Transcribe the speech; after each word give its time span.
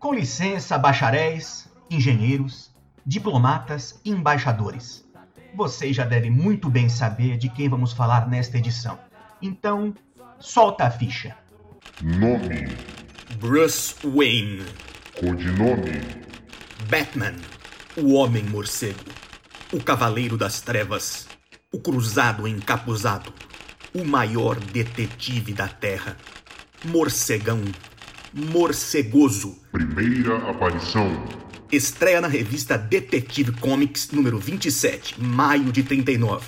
Com 0.00 0.14
licença, 0.14 0.78
bacharéis, 0.78 1.68
engenheiros, 1.90 2.70
diplomatas 3.04 4.00
e 4.02 4.10
embaixadores. 4.10 5.04
Vocês 5.54 5.94
já 5.94 6.06
devem 6.06 6.30
muito 6.30 6.70
bem 6.70 6.88
saber 6.88 7.36
de 7.36 7.50
quem 7.50 7.68
vamos 7.68 7.92
falar 7.92 8.26
nesta 8.26 8.56
edição. 8.56 8.98
Então, 9.42 9.94
solta 10.38 10.84
a 10.84 10.90
ficha. 10.90 11.36
Nome: 12.00 12.74
Bruce 13.38 13.94
Wayne. 14.02 14.64
Codinome: 15.20 16.00
Batman, 16.88 17.36
o 17.94 18.14
Homem 18.14 18.44
Morcego. 18.44 19.04
O 19.70 19.82
Cavaleiro 19.82 20.38
das 20.38 20.62
Trevas. 20.62 21.28
O 21.70 21.78
Cruzado 21.78 22.48
Encapuzado. 22.48 23.34
O 23.94 24.02
maior 24.02 24.58
detetive 24.58 25.52
da 25.52 25.68
Terra. 25.68 26.16
Morcegão. 26.86 27.60
Morcegoso. 28.32 29.58
Primeira 29.72 30.36
aparição: 30.48 31.24
Estreia 31.72 32.20
na 32.20 32.28
revista 32.28 32.78
Detective 32.78 33.50
Comics 33.52 34.10
número 34.12 34.38
27, 34.38 35.20
maio 35.20 35.72
de 35.72 35.82
39. 35.82 36.46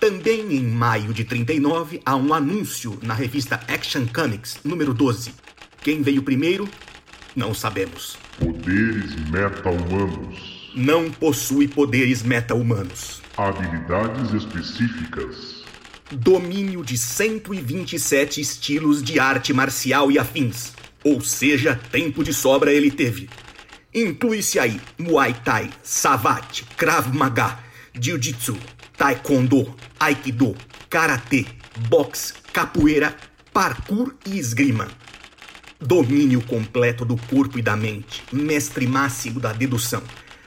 Também 0.00 0.56
em 0.56 0.62
maio 0.62 1.12
de 1.12 1.24
39 1.24 2.00
há 2.06 2.16
um 2.16 2.32
anúncio 2.32 2.98
na 3.02 3.12
revista 3.12 3.60
Action 3.68 4.06
Comics 4.06 4.60
número 4.64 4.94
12. 4.94 5.34
Quem 5.82 6.00
veio 6.00 6.22
primeiro? 6.22 6.66
Não 7.36 7.52
sabemos. 7.52 8.16
Poderes 8.38 9.14
meta-humanos. 9.28 10.72
Não 10.74 11.10
possui 11.10 11.68
poderes 11.68 12.22
meta-humanos. 12.22 13.20
Habilidades 13.36 14.32
específicas. 14.32 15.62
Domínio 16.10 16.82
de 16.82 16.96
127 16.96 18.40
estilos 18.40 19.02
de 19.02 19.20
arte 19.20 19.52
marcial 19.52 20.10
e 20.10 20.18
afins. 20.18 20.77
Ou 21.04 21.20
seja, 21.20 21.78
tempo 21.90 22.24
de 22.24 22.32
sobra 22.32 22.72
ele 22.72 22.90
teve. 22.90 23.28
Inclui-se 23.94 24.58
aí 24.58 24.80
Muay 24.98 25.34
Thai, 25.44 25.70
Savate, 25.82 26.64
Krav 26.76 27.12
Maga, 27.14 27.58
Jiu-Jitsu, 27.98 28.56
Taekwondo, 28.96 29.74
Aikido, 29.98 30.54
Karatê, 30.90 31.46
Boxe, 31.88 32.34
Capoeira, 32.52 33.16
Parkour 33.52 34.14
e 34.26 34.38
Esgrima. 34.38 34.88
Domínio 35.80 36.40
completo 36.42 37.04
do 37.04 37.16
corpo 37.16 37.58
e 37.58 37.62
da 37.62 37.76
mente, 37.76 38.24
mestre 38.32 38.86
máximo 38.86 39.38
da 39.38 39.52
dedução. 39.52 40.02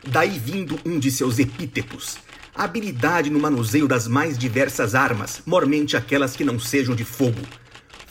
Daí 0.06 0.38
vindo 0.38 0.80
um 0.86 1.00
de 1.00 1.10
seus 1.10 1.40
epítetos. 1.40 2.18
Habilidade 2.54 3.30
no 3.30 3.40
manuseio 3.40 3.88
das 3.88 4.08
mais 4.08 4.38
diversas 4.38 4.94
armas, 4.94 5.42
mormente 5.46 5.96
aquelas 5.96 6.36
que 6.36 6.44
não 6.44 6.60
sejam 6.60 6.94
de 6.94 7.06
fogo. 7.06 7.42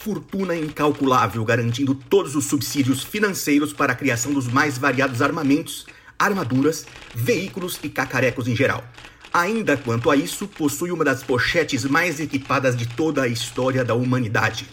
Fortuna 0.01 0.57
incalculável, 0.57 1.45
garantindo 1.45 1.95
todos 1.95 2.35
os 2.35 2.47
subsídios 2.47 3.03
financeiros 3.03 3.75
para 3.75 3.93
a 3.93 3.95
criação 3.95 4.33
dos 4.33 4.49
mais 4.49 4.79
variados 4.79 5.21
armamentos, 5.21 5.85
armaduras, 6.19 6.87
veículos 7.15 7.79
e 7.83 7.91
cacarecos 7.91 8.49
em 8.49 8.57
geral. 8.57 8.83
Ainda 9.31 9.77
quanto 9.77 10.11
a 10.11 10.17
isso, 10.17 10.49
possui 10.49 10.91
uma 10.91 11.05
das 11.05 11.23
pochetes 11.23 11.85
mais 11.85 12.19
equipadas 12.19 12.75
de 12.75 12.89
toda 12.89 13.25
a 13.25 13.29
história 13.29 13.85
da 13.85 13.95
humanidade. 13.95 14.67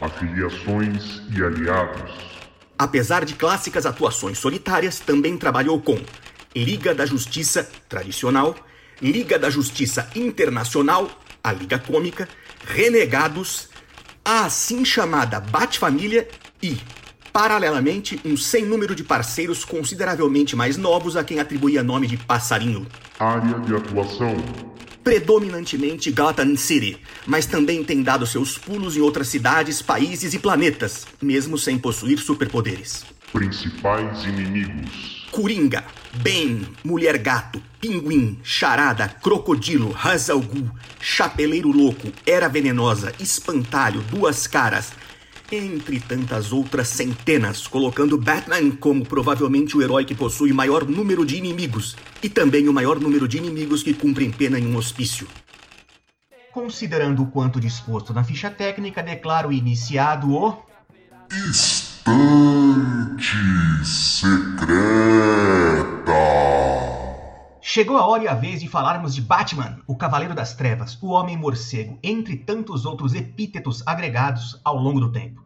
Afiliações 0.00 1.22
e 1.30 1.40
aliados. 1.40 2.12
Apesar 2.76 3.24
de 3.24 3.34
clássicas 3.34 3.86
atuações 3.86 4.36
solitárias, 4.38 4.98
também 4.98 5.38
trabalhou 5.38 5.80
com 5.80 5.96
Liga 6.56 6.92
da 6.92 7.06
Justiça 7.06 7.70
tradicional, 7.88 8.56
Liga 9.00 9.38
da 9.38 9.48
Justiça 9.48 10.10
Internacional, 10.16 11.08
a 11.42 11.52
Liga 11.52 11.78
Cômica, 11.78 12.28
Renegados, 12.66 13.70
a 14.24 14.44
assim 14.44 14.84
chamada 14.84 15.40
Bat-Família 15.40 16.28
e, 16.62 16.76
paralelamente, 17.32 18.20
um 18.24 18.36
sem 18.36 18.64
número 18.64 18.94
de 18.94 19.02
parceiros 19.02 19.64
consideravelmente 19.64 20.54
mais 20.54 20.76
novos 20.76 21.16
a 21.16 21.24
quem 21.24 21.40
atribuía 21.40 21.82
nome 21.82 22.06
de 22.06 22.16
Passarinho. 22.16 22.86
Área 23.18 23.58
de 23.60 23.74
atuação: 23.74 24.36
Predominantemente 25.02 26.10
Gotham 26.12 26.56
City, 26.56 26.98
mas 27.26 27.46
também 27.46 27.82
tem 27.82 28.02
dado 28.02 28.26
seus 28.26 28.56
pulos 28.56 28.96
em 28.96 29.00
outras 29.00 29.28
cidades, 29.28 29.82
países 29.82 30.34
e 30.34 30.38
planetas, 30.38 31.06
mesmo 31.20 31.58
sem 31.58 31.78
possuir 31.78 32.18
superpoderes. 32.18 33.04
Principais 33.32 34.24
inimigos: 34.24 35.26
Coringa, 35.30 35.84
Bane, 36.22 36.68
Mulher 36.84 37.16
Gato, 37.16 37.62
Pinguim, 37.80 38.38
Charada, 38.44 39.08
Crocodilo, 39.08 39.96
Hazalgu, 39.96 40.70
Chapeleiro 41.00 41.70
Louco, 41.70 42.12
Era 42.26 42.46
Venenosa, 42.46 43.14
Espantalho, 43.18 44.02
Duas 44.02 44.46
Caras, 44.46 44.92
entre 45.50 45.98
tantas 45.98 46.52
outras 46.52 46.88
centenas, 46.88 47.66
colocando 47.66 48.18
Batman 48.18 48.70
como 48.72 49.02
provavelmente 49.02 49.78
o 49.78 49.82
herói 49.82 50.04
que 50.04 50.14
possui 50.14 50.52
o 50.52 50.54
maior 50.54 50.86
número 50.86 51.24
de 51.24 51.36
inimigos 51.36 51.96
e 52.22 52.28
também 52.28 52.68
o 52.68 52.72
maior 52.72 53.00
número 53.00 53.26
de 53.26 53.38
inimigos 53.38 53.82
que 53.82 53.94
cumprem 53.94 54.30
pena 54.30 54.58
em 54.58 54.66
um 54.66 54.76
hospício. 54.76 55.26
Considerando 56.52 57.22
o 57.22 57.26
quanto 57.28 57.58
disposto 57.58 58.12
na 58.12 58.22
ficha 58.22 58.50
técnica, 58.50 59.02
declaro 59.02 59.50
iniciado 59.50 60.34
o. 60.34 60.62
Estante 62.02 63.84
Secreta. 63.84 64.72
Chegou 67.60 67.96
a 67.96 68.04
hora 68.04 68.24
e 68.24 68.28
a 68.28 68.34
vez 68.34 68.60
de 68.60 68.68
falarmos 68.68 69.14
de 69.14 69.22
Batman, 69.22 69.78
o 69.86 69.94
Cavaleiro 69.94 70.34
das 70.34 70.52
Trevas, 70.52 71.00
o 71.00 71.10
Homem 71.10 71.36
Morcego, 71.36 72.00
entre 72.02 72.36
tantos 72.36 72.84
outros 72.84 73.14
epítetos 73.14 73.86
agregados 73.86 74.60
ao 74.64 74.76
longo 74.76 74.98
do 74.98 75.12
tempo. 75.12 75.44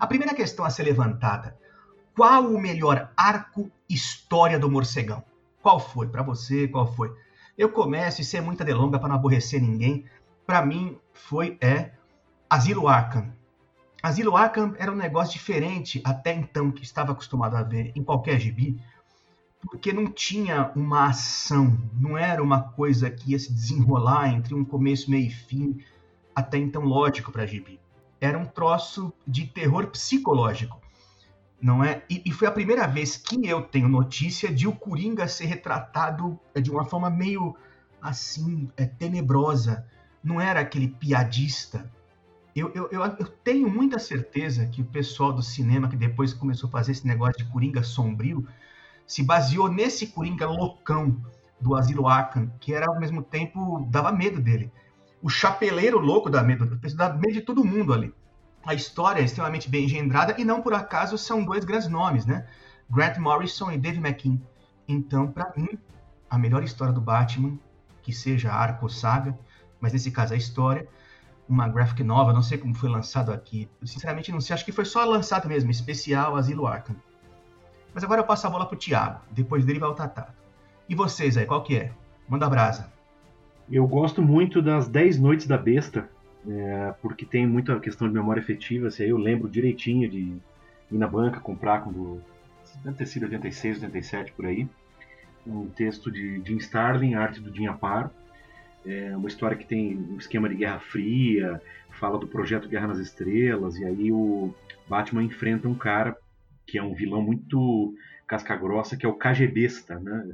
A 0.00 0.06
primeira 0.06 0.34
questão 0.34 0.64
a 0.64 0.70
ser 0.70 0.84
levantada: 0.84 1.58
qual 2.16 2.46
o 2.46 2.58
melhor 2.58 3.12
arco 3.14 3.70
história 3.86 4.58
do 4.58 4.70
morcegão? 4.70 5.22
Qual 5.60 5.78
foi 5.78 6.08
para 6.08 6.22
você? 6.22 6.66
Qual 6.68 6.90
foi? 6.94 7.14
Eu 7.56 7.68
começo 7.68 8.22
e 8.22 8.24
sem 8.24 8.40
muita 8.40 8.64
delonga 8.64 8.98
para 8.98 9.10
não 9.10 9.16
aborrecer 9.16 9.60
ninguém. 9.60 10.06
Para 10.46 10.64
mim 10.64 10.96
foi 11.12 11.58
é 11.60 11.90
Asilo 12.48 12.88
Arkham. 12.88 13.37
Asilo 14.02 14.36
Arkham 14.36 14.74
era 14.78 14.92
um 14.92 14.96
negócio 14.96 15.32
diferente 15.32 16.00
até 16.04 16.32
então 16.32 16.70
que 16.70 16.84
estava 16.84 17.12
acostumado 17.12 17.56
a 17.56 17.62
ver 17.62 17.92
em 17.96 18.02
qualquer 18.02 18.38
gibi, 18.38 18.80
porque 19.60 19.92
não 19.92 20.06
tinha 20.06 20.70
uma 20.76 21.08
ação, 21.08 21.76
não 21.98 22.16
era 22.16 22.42
uma 22.42 22.62
coisa 22.62 23.10
que 23.10 23.32
ia 23.32 23.38
se 23.38 23.52
desenrolar 23.52 24.32
entre 24.32 24.54
um 24.54 24.64
começo, 24.64 25.10
meio 25.10 25.26
e 25.26 25.30
fim, 25.30 25.82
até 26.34 26.58
então 26.58 26.82
lógico 26.82 27.32
para 27.32 27.46
gibi. 27.46 27.80
Era 28.20 28.38
um 28.38 28.44
troço 28.44 29.12
de 29.26 29.46
terror 29.46 29.88
psicológico, 29.88 30.80
não 31.60 31.82
é? 31.82 32.04
E, 32.08 32.22
e, 32.24 32.32
foi 32.32 32.46
a 32.46 32.52
primeira 32.52 32.86
vez 32.86 33.16
que 33.16 33.46
eu 33.48 33.62
tenho 33.62 33.88
notícia 33.88 34.52
de 34.52 34.68
o 34.68 34.72
Coringa 34.72 35.26
ser 35.26 35.46
retratado 35.46 36.38
de 36.60 36.70
uma 36.70 36.84
forma 36.84 37.10
meio 37.10 37.56
assim, 38.00 38.70
é, 38.76 38.86
tenebrosa. 38.86 39.84
Não 40.22 40.40
era 40.40 40.60
aquele 40.60 40.88
piadista. 40.88 41.90
Eu, 42.54 42.72
eu, 42.74 42.88
eu, 42.90 43.02
eu 43.02 43.26
tenho 43.44 43.70
muita 43.70 43.98
certeza 43.98 44.66
que 44.66 44.82
o 44.82 44.84
pessoal 44.84 45.32
do 45.32 45.42
cinema, 45.42 45.88
que 45.88 45.96
depois 45.96 46.32
começou 46.32 46.68
a 46.68 46.72
fazer 46.72 46.92
esse 46.92 47.06
negócio 47.06 47.44
de 47.44 47.50
Coringa 47.50 47.82
sombrio, 47.82 48.46
se 49.06 49.22
baseou 49.22 49.70
nesse 49.70 50.08
Coringa 50.08 50.46
loucão 50.46 51.16
do 51.60 51.74
Asilo 51.74 52.06
Arkham, 52.06 52.50
que 52.60 52.72
era 52.72 52.86
ao 52.86 52.98
mesmo 52.98 53.22
tempo 53.22 53.86
dava 53.90 54.12
medo 54.12 54.40
dele. 54.40 54.72
O 55.22 55.28
chapeleiro 55.28 55.98
louco 55.98 56.30
dá 56.30 56.42
medo, 56.42 56.78
dá 56.94 57.12
medo 57.12 57.32
de 57.32 57.40
todo 57.40 57.64
mundo 57.64 57.92
ali. 57.92 58.14
A 58.64 58.74
história 58.74 59.20
é 59.20 59.24
extremamente 59.24 59.68
bem 59.68 59.84
engendrada 59.84 60.34
e 60.38 60.44
não 60.44 60.62
por 60.62 60.74
acaso 60.74 61.16
são 61.16 61.44
dois 61.44 61.64
grandes 61.64 61.88
nomes, 61.88 62.26
né? 62.26 62.46
Grant 62.90 63.18
Morrison 63.18 63.70
e 63.70 63.78
Dave 63.78 63.98
McKean. 63.98 64.38
Então, 64.86 65.30
para 65.30 65.52
mim, 65.56 65.68
a 66.28 66.38
melhor 66.38 66.62
história 66.62 66.92
do 66.92 67.00
Batman, 67.00 67.58
que 68.02 68.12
seja 68.12 68.52
arco 68.52 68.86
ou 68.86 68.88
saga, 68.88 69.38
mas 69.80 69.92
nesse 69.92 70.10
caso 70.10 70.34
a 70.34 70.36
história, 70.36 70.88
uma 71.48 71.68
graphic 71.68 72.04
nova, 72.04 72.32
não 72.32 72.42
sei 72.42 72.58
como 72.58 72.74
foi 72.74 72.90
lançado 72.90 73.32
aqui. 73.32 73.68
Eu, 73.80 73.86
sinceramente 73.86 74.30
não 74.30 74.40
sei, 74.40 74.54
acho 74.54 74.64
que 74.64 74.72
foi 74.72 74.84
só 74.84 75.04
lançado 75.04 75.48
mesmo, 75.48 75.70
especial 75.70 76.36
Asilo 76.36 76.66
Arkham. 76.66 76.96
Mas 77.94 78.04
agora 78.04 78.20
eu 78.20 78.26
passo 78.26 78.46
a 78.46 78.50
bola 78.50 78.66
pro 78.66 78.76
Thiago, 78.76 79.20
depois 79.30 79.64
dele 79.64 79.78
vai 79.78 79.88
o 79.88 79.94
Tatá. 79.94 80.28
E 80.88 80.94
vocês 80.94 81.36
aí, 81.36 81.46
qual 81.46 81.62
que 81.62 81.76
é? 81.76 81.92
Manda 82.28 82.48
brasa. 82.48 82.92
Eu 83.70 83.86
gosto 83.86 84.22
muito 84.22 84.62
das 84.62 84.88
10 84.88 85.18
Noites 85.18 85.46
da 85.46 85.58
Besta, 85.58 86.08
é, 86.46 86.94
porque 87.02 87.26
tem 87.26 87.46
muita 87.46 87.78
questão 87.80 88.08
de 88.08 88.14
memória 88.14 88.40
afetiva. 88.40 88.88
Assim, 88.88 89.04
eu 89.04 89.18
lembro 89.18 89.48
direitinho 89.48 90.08
de 90.08 90.18
ir 90.90 90.98
na 90.98 91.06
banca 91.06 91.40
comprar 91.40 91.80
quando. 91.80 92.22
Deve 92.82 92.96
ter 92.96 93.06
sido 93.06 93.24
86, 93.24 93.82
87 93.82 94.32
por 94.32 94.46
aí. 94.46 94.68
Um 95.46 95.66
texto 95.68 96.10
de 96.10 96.42
Jim 96.44 96.56
Starlin, 96.58 97.14
arte 97.14 97.40
do 97.40 97.54
Jim 97.54 97.66
Aparo. 97.66 98.10
É 98.86 99.16
uma 99.16 99.28
história 99.28 99.56
que 99.56 99.66
tem 99.66 99.96
um 99.96 100.16
esquema 100.16 100.48
de 100.48 100.54
Guerra 100.54 100.78
Fria, 100.78 101.60
fala 101.90 102.18
do 102.18 102.26
projeto 102.26 102.68
Guerra 102.68 102.88
nas 102.88 102.98
Estrelas, 102.98 103.76
e 103.76 103.84
aí 103.84 104.12
o 104.12 104.54
Batman 104.88 105.22
enfrenta 105.22 105.68
um 105.68 105.74
cara 105.74 106.16
que 106.66 106.78
é 106.78 106.82
um 106.82 106.94
vilão 106.94 107.22
muito 107.22 107.94
casca-grossa, 108.26 108.96
que 108.96 109.04
é 109.04 109.08
o 109.08 109.14
KGBista, 109.14 109.98
né? 109.98 110.30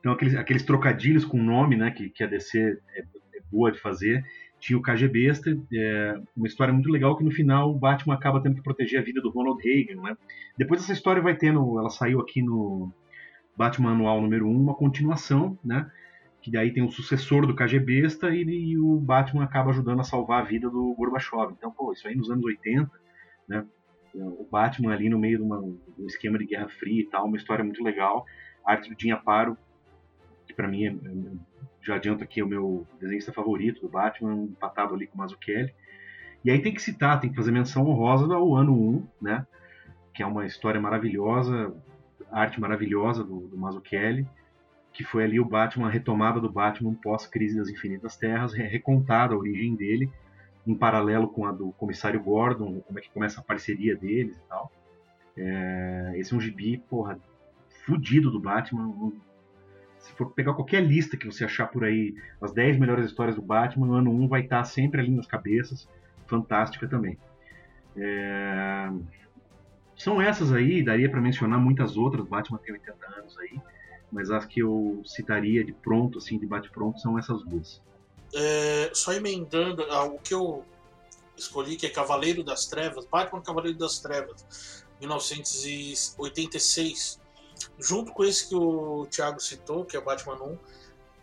Então 0.00 0.12
aqueles, 0.12 0.34
aqueles 0.34 0.62
trocadilhos 0.62 1.24
com 1.24 1.42
nome, 1.42 1.76
né, 1.76 1.90
que, 1.90 2.08
que 2.10 2.22
a 2.22 2.26
DC 2.26 2.78
é, 2.94 3.00
é 3.00 3.40
boa 3.50 3.72
de 3.72 3.80
fazer, 3.80 4.24
tinha 4.60 4.78
o 4.78 4.82
KG 4.82 5.08
Besta, 5.08 5.56
é, 5.72 6.20
uma 6.36 6.46
história 6.46 6.72
muito 6.72 6.90
legal 6.90 7.16
que 7.16 7.24
no 7.24 7.30
final 7.30 7.70
o 7.70 7.78
Batman 7.78 8.14
acaba 8.14 8.42
tendo 8.42 8.56
que 8.56 8.62
proteger 8.62 9.00
a 9.00 9.04
vida 9.04 9.20
do 9.20 9.30
Ronald 9.30 9.62
Reagan, 9.62 10.00
né? 10.02 10.16
Depois 10.56 10.82
essa 10.82 10.92
história 10.92 11.22
vai 11.22 11.36
tendo, 11.36 11.78
ela 11.78 11.90
saiu 11.90 12.20
aqui 12.20 12.42
no 12.42 12.92
Batman 13.56 13.92
Anual 13.92 14.20
número 14.20 14.46
1, 14.48 14.60
uma 14.60 14.74
continuação, 14.74 15.56
né? 15.64 15.88
Que 16.40 16.50
daí 16.50 16.72
tem 16.72 16.82
o 16.82 16.90
sucessor 16.90 17.46
do 17.46 17.54
KG 17.54 17.80
Besta 17.80 18.30
e, 18.30 18.42
e 18.42 18.78
o 18.78 18.96
Batman 18.96 19.44
acaba 19.44 19.70
ajudando 19.70 20.00
a 20.00 20.04
salvar 20.04 20.42
a 20.42 20.44
vida 20.44 20.70
do 20.70 20.94
Gorbachev. 20.94 21.52
Então, 21.52 21.70
pô, 21.70 21.92
isso 21.92 22.06
aí 22.06 22.14
nos 22.14 22.30
anos 22.30 22.44
80, 22.44 22.90
né? 23.48 23.64
O 24.14 24.46
Batman 24.50 24.92
ali 24.92 25.08
no 25.08 25.18
meio 25.18 25.38
de, 25.38 25.44
uma, 25.44 25.60
de 25.60 26.02
um 26.02 26.06
esquema 26.06 26.38
de 26.38 26.46
Guerra 26.46 26.68
Fria 26.68 27.02
e 27.02 27.06
tal, 27.06 27.26
uma 27.26 27.36
história 27.36 27.64
muito 27.64 27.82
legal. 27.82 28.24
A 28.64 28.72
arte 28.72 28.88
do 28.88 29.22
Paro, 29.22 29.56
que 30.46 30.54
para 30.54 30.68
mim 30.68 30.86
é, 30.86 30.90
é, 30.90 30.96
já 31.82 31.96
adianto 31.96 32.24
aqui 32.24 32.40
é 32.40 32.44
o 32.44 32.48
meu 32.48 32.86
desenhista 33.00 33.32
favorito 33.32 33.80
do 33.80 33.88
Batman, 33.88 34.44
empatado 34.44 34.94
ali 34.94 35.06
com 35.06 35.14
o 35.16 35.18
Mazzucchelli. 35.18 35.74
E 36.44 36.50
aí 36.50 36.60
tem 36.60 36.72
que 36.72 36.82
citar, 36.82 37.20
tem 37.20 37.30
que 37.30 37.36
fazer 37.36 37.50
menção 37.50 37.86
honrosa 37.86 38.32
ao 38.32 38.54
ano 38.54 38.72
1, 38.72 39.08
né? 39.20 39.46
Que 40.14 40.22
é 40.22 40.26
uma 40.26 40.46
história 40.46 40.80
maravilhosa, 40.80 41.74
arte 42.30 42.60
maravilhosa 42.60 43.24
do, 43.24 43.48
do 43.48 43.56
Mazzucchelli, 43.56 44.26
que 44.98 45.04
foi 45.04 45.22
ali 45.22 45.38
o 45.38 45.44
Batman, 45.44 45.86
a 45.86 45.90
retomada 45.90 46.40
do 46.40 46.50
Batman 46.50 46.92
pós-crise 46.92 47.56
das 47.56 47.68
Infinitas 47.68 48.16
Terras, 48.16 48.52
recontada 48.52 49.32
a 49.32 49.38
origem 49.38 49.76
dele, 49.76 50.10
em 50.66 50.74
paralelo 50.74 51.28
com 51.28 51.46
a 51.46 51.52
do 51.52 51.70
Comissário 51.74 52.20
Gordon, 52.20 52.80
como 52.80 52.98
é 52.98 53.02
que 53.02 53.08
começa 53.10 53.40
a 53.40 53.44
parceria 53.44 53.94
deles 53.94 54.36
e 54.36 54.48
tal. 54.48 54.72
É, 55.36 56.14
esse 56.16 56.34
é 56.34 56.36
um 56.36 56.40
gibi, 56.40 56.78
porra, 56.90 57.16
fudido 57.86 58.28
do 58.28 58.40
Batman. 58.40 59.12
Se 60.00 60.12
for 60.14 60.32
pegar 60.32 60.52
qualquer 60.54 60.80
lista 60.80 61.16
que 61.16 61.26
você 61.26 61.44
achar 61.44 61.68
por 61.68 61.84
aí, 61.84 62.16
as 62.42 62.52
10 62.52 62.76
melhores 62.76 63.06
histórias 63.06 63.36
do 63.36 63.42
Batman, 63.42 63.86
no 63.86 63.94
ano 63.94 64.10
1 64.10 64.26
vai 64.26 64.40
estar 64.40 64.64
sempre 64.64 65.00
ali 65.00 65.12
nas 65.12 65.28
cabeças. 65.28 65.88
Fantástica 66.26 66.88
também. 66.88 67.16
É, 67.96 68.90
são 69.94 70.20
essas 70.20 70.52
aí, 70.52 70.82
daria 70.82 71.08
para 71.08 71.20
mencionar 71.20 71.60
muitas 71.60 71.96
outras, 71.96 72.26
Batman 72.26 72.58
tem 72.58 72.72
80 72.72 72.96
anos 73.16 73.38
aí, 73.38 73.60
mas 74.10 74.30
as 74.30 74.46
que 74.46 74.60
eu 74.60 75.02
citaria 75.04 75.62
de 75.64 75.72
pronto, 75.72 76.18
assim, 76.18 76.38
de 76.38 76.46
bate-pronto, 76.46 77.00
são 77.00 77.18
essas 77.18 77.42
duas. 77.42 77.82
É, 78.34 78.90
só 78.94 79.12
emendando, 79.12 79.82
ah, 79.90 80.04
o 80.04 80.18
que 80.18 80.32
eu 80.34 80.64
escolhi, 81.36 81.76
que 81.76 81.86
é 81.86 81.90
Cavaleiro 81.90 82.42
das 82.42 82.66
Trevas, 82.66 83.06
Batman 83.06 83.40
Cavaleiro 83.40 83.78
das 83.78 84.00
Trevas, 84.00 84.84
1986, 85.00 87.20
junto 87.78 88.12
com 88.12 88.24
esse 88.24 88.48
que 88.48 88.54
o 88.54 89.06
Thiago 89.06 89.40
citou, 89.40 89.84
que 89.84 89.96
é 89.96 90.00
Batman 90.00 90.42
1, 90.42 90.58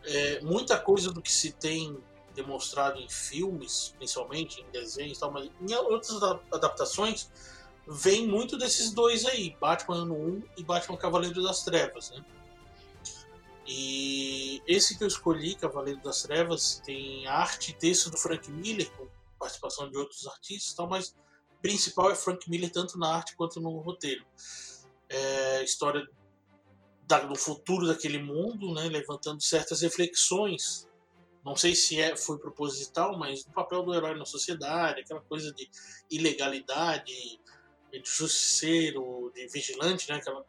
é, 0.05 0.39
muita 0.41 0.79
coisa 0.79 1.11
do 1.11 1.21
que 1.21 1.31
se 1.31 1.51
tem 1.51 1.97
demonstrado 2.35 2.99
em 2.99 3.09
filmes, 3.09 3.95
principalmente 3.97 4.61
em 4.61 4.71
desenhos, 4.71 5.17
tal, 5.17 5.31
mas 5.31 5.49
em 5.61 5.73
outras 5.73 6.21
adaptações, 6.51 7.31
vem 7.87 8.27
muito 8.27 8.57
desses 8.57 8.91
dois 8.91 9.25
aí, 9.25 9.55
Batman 9.59 9.97
Ano 9.97 10.15
1 10.15 10.43
e 10.57 10.63
Batman 10.63 10.97
Cavaleiro 10.97 11.41
das 11.41 11.63
Trevas, 11.63 12.11
né? 12.11 12.23
E 13.67 14.61
esse 14.67 14.97
que 14.97 15.03
eu 15.03 15.07
escolhi, 15.07 15.55
Cavaleiro 15.55 16.01
das 16.01 16.21
Trevas, 16.21 16.81
tem 16.85 17.25
arte 17.27 17.71
e 17.71 17.73
texto 17.73 18.11
do 18.11 18.17
Frank 18.17 18.51
Miller, 18.51 18.91
com 18.91 19.07
participação 19.39 19.89
de 19.89 19.97
outros 19.97 20.27
artistas, 20.27 20.73
tal, 20.73 20.87
mas 20.87 21.15
principal 21.61 22.11
é 22.11 22.15
Frank 22.15 22.49
Miller 22.49 22.71
tanto 22.71 22.97
na 22.97 23.15
arte 23.15 23.35
quanto 23.35 23.59
no 23.59 23.79
roteiro. 23.79 24.23
É 25.09 25.63
história 25.63 26.07
da, 27.07 27.19
do 27.21 27.35
futuro 27.35 27.87
daquele 27.87 28.19
mundo, 28.19 28.73
né, 28.73 28.83
levantando 28.83 29.41
certas 29.41 29.81
reflexões. 29.81 30.87
Não 31.43 31.55
sei 31.55 31.75
se 31.75 31.99
é, 31.99 32.15
foi 32.15 32.39
proposital, 32.39 33.17
mas 33.17 33.43
do 33.43 33.51
papel 33.51 33.83
do 33.83 33.93
herói 33.93 34.17
na 34.17 34.25
sociedade, 34.25 35.01
aquela 35.01 35.21
coisa 35.21 35.53
de 35.53 35.69
ilegalidade, 36.09 37.39
de 37.91 38.01
justiceiro, 38.03 39.31
de 39.33 39.47
vigilante, 39.47 40.09
né? 40.09 40.17
Aquela... 40.17 40.45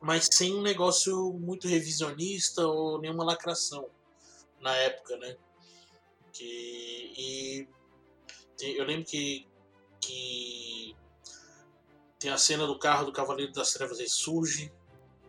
Mas 0.00 0.28
sem 0.32 0.54
um 0.54 0.62
negócio 0.62 1.32
muito 1.32 1.66
revisionista 1.66 2.66
ou 2.66 3.00
nenhuma 3.00 3.24
lacração 3.24 3.88
na 4.60 4.74
época, 4.76 5.16
né? 5.16 5.36
Que, 6.32 7.12
e 7.16 7.68
eu 8.60 8.84
lembro 8.84 9.04
que, 9.04 9.46
que 10.00 10.96
tem 12.18 12.30
a 12.30 12.38
cena 12.38 12.66
do 12.66 12.78
carro 12.78 13.06
do 13.06 13.12
Cavaleiro 13.12 13.52
das 13.52 13.72
Trevas 13.72 13.98
ele 13.98 14.08
surge, 14.08 14.72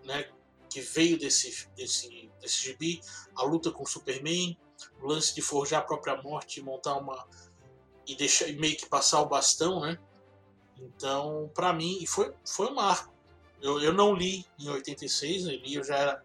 né? 0.04 0.30
Que 0.69 0.81
veio 0.81 1.18
desse, 1.18 1.68
desse, 1.75 2.31
desse 2.39 2.63
gibi, 2.63 3.01
a 3.36 3.44
luta 3.44 3.71
com 3.71 3.83
o 3.83 3.88
Superman, 3.88 4.57
o 5.01 5.07
lance 5.07 5.33
de 5.33 5.42
forjar 5.42 5.81
a 5.81 5.86
própria 5.86 6.21
morte 6.21 6.60
e 6.60 6.63
montar 6.63 6.95
uma. 6.95 7.27
e 8.07 8.16
deixar 8.16 8.51
meio 8.54 8.77
que 8.77 8.88
passar 8.88 9.21
o 9.21 9.27
bastão, 9.27 9.81
né? 9.81 10.00
Então, 10.77 11.51
para 11.54 11.74
mim, 11.74 12.06
foi, 12.06 12.33
foi 12.45 12.68
um 12.68 12.75
marco. 12.75 13.13
Eu, 13.61 13.81
eu 13.81 13.94
não 13.94 14.13
li 14.13 14.45
em 14.57 14.69
86, 14.69 15.45
eu 15.45 15.51
li, 15.51 15.75
eu 15.75 15.83
já 15.83 15.95
era 15.95 16.23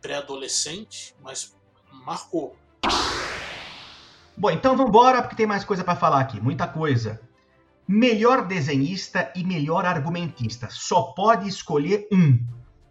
pré-adolescente, 0.00 1.14
mas 1.22 1.54
marcou. 2.04 2.56
Bom, 4.36 4.50
então 4.50 4.76
vamos 4.76 4.90
embora, 4.90 5.22
porque 5.22 5.36
tem 5.36 5.46
mais 5.46 5.64
coisa 5.64 5.84
para 5.84 5.94
falar 5.94 6.20
aqui, 6.20 6.40
muita 6.40 6.66
coisa. 6.66 7.20
Melhor 7.86 8.46
desenhista 8.46 9.32
e 9.36 9.44
melhor 9.44 9.84
argumentista. 9.84 10.68
Só 10.70 11.02
pode 11.02 11.48
escolher 11.48 12.08
um. 12.10 12.38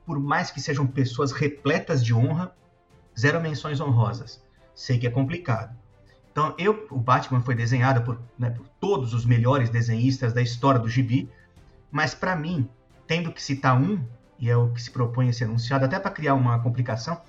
Por 0.06 0.19
mais 0.19 0.51
que 0.51 0.61
sejam 0.61 0.85
pessoas 0.85 1.31
repletas 1.31 2.03
de 2.03 2.13
honra, 2.13 2.56
zero 3.17 3.41
menções 3.41 3.79
honrosas. 3.79 4.41
Sei 4.75 4.97
que 4.97 5.07
é 5.07 5.09
complicado. 5.09 5.75
Então, 6.31 6.53
eu, 6.57 6.88
o 6.91 6.97
Batman 6.97 7.41
foi 7.41 7.56
desenhado 7.56 8.01
por, 8.01 8.19
né, 8.38 8.50
por 8.51 8.67
todos 8.79 9.13
os 9.13 9.25
melhores 9.25 9.69
desenhistas 9.69 10.31
da 10.31 10.41
história 10.41 10.79
do 10.79 10.88
gibi, 10.88 11.29
mas 11.91 12.13
para 12.13 12.35
mim, 12.35 12.69
tendo 13.09 13.31
que 13.31 13.41
citar 13.41 13.75
um, 13.75 14.00
e 14.38 14.51
é 14.51 14.56
o 14.56 14.69
que 14.71 14.79
se 14.79 14.91
propõe 14.91 15.29
a 15.29 15.33
ser 15.33 15.45
anunciado, 15.45 15.83
até 15.83 16.00
para 16.00 16.11
criar 16.11 16.35
uma 16.35 16.59
complicação, 16.59 17.19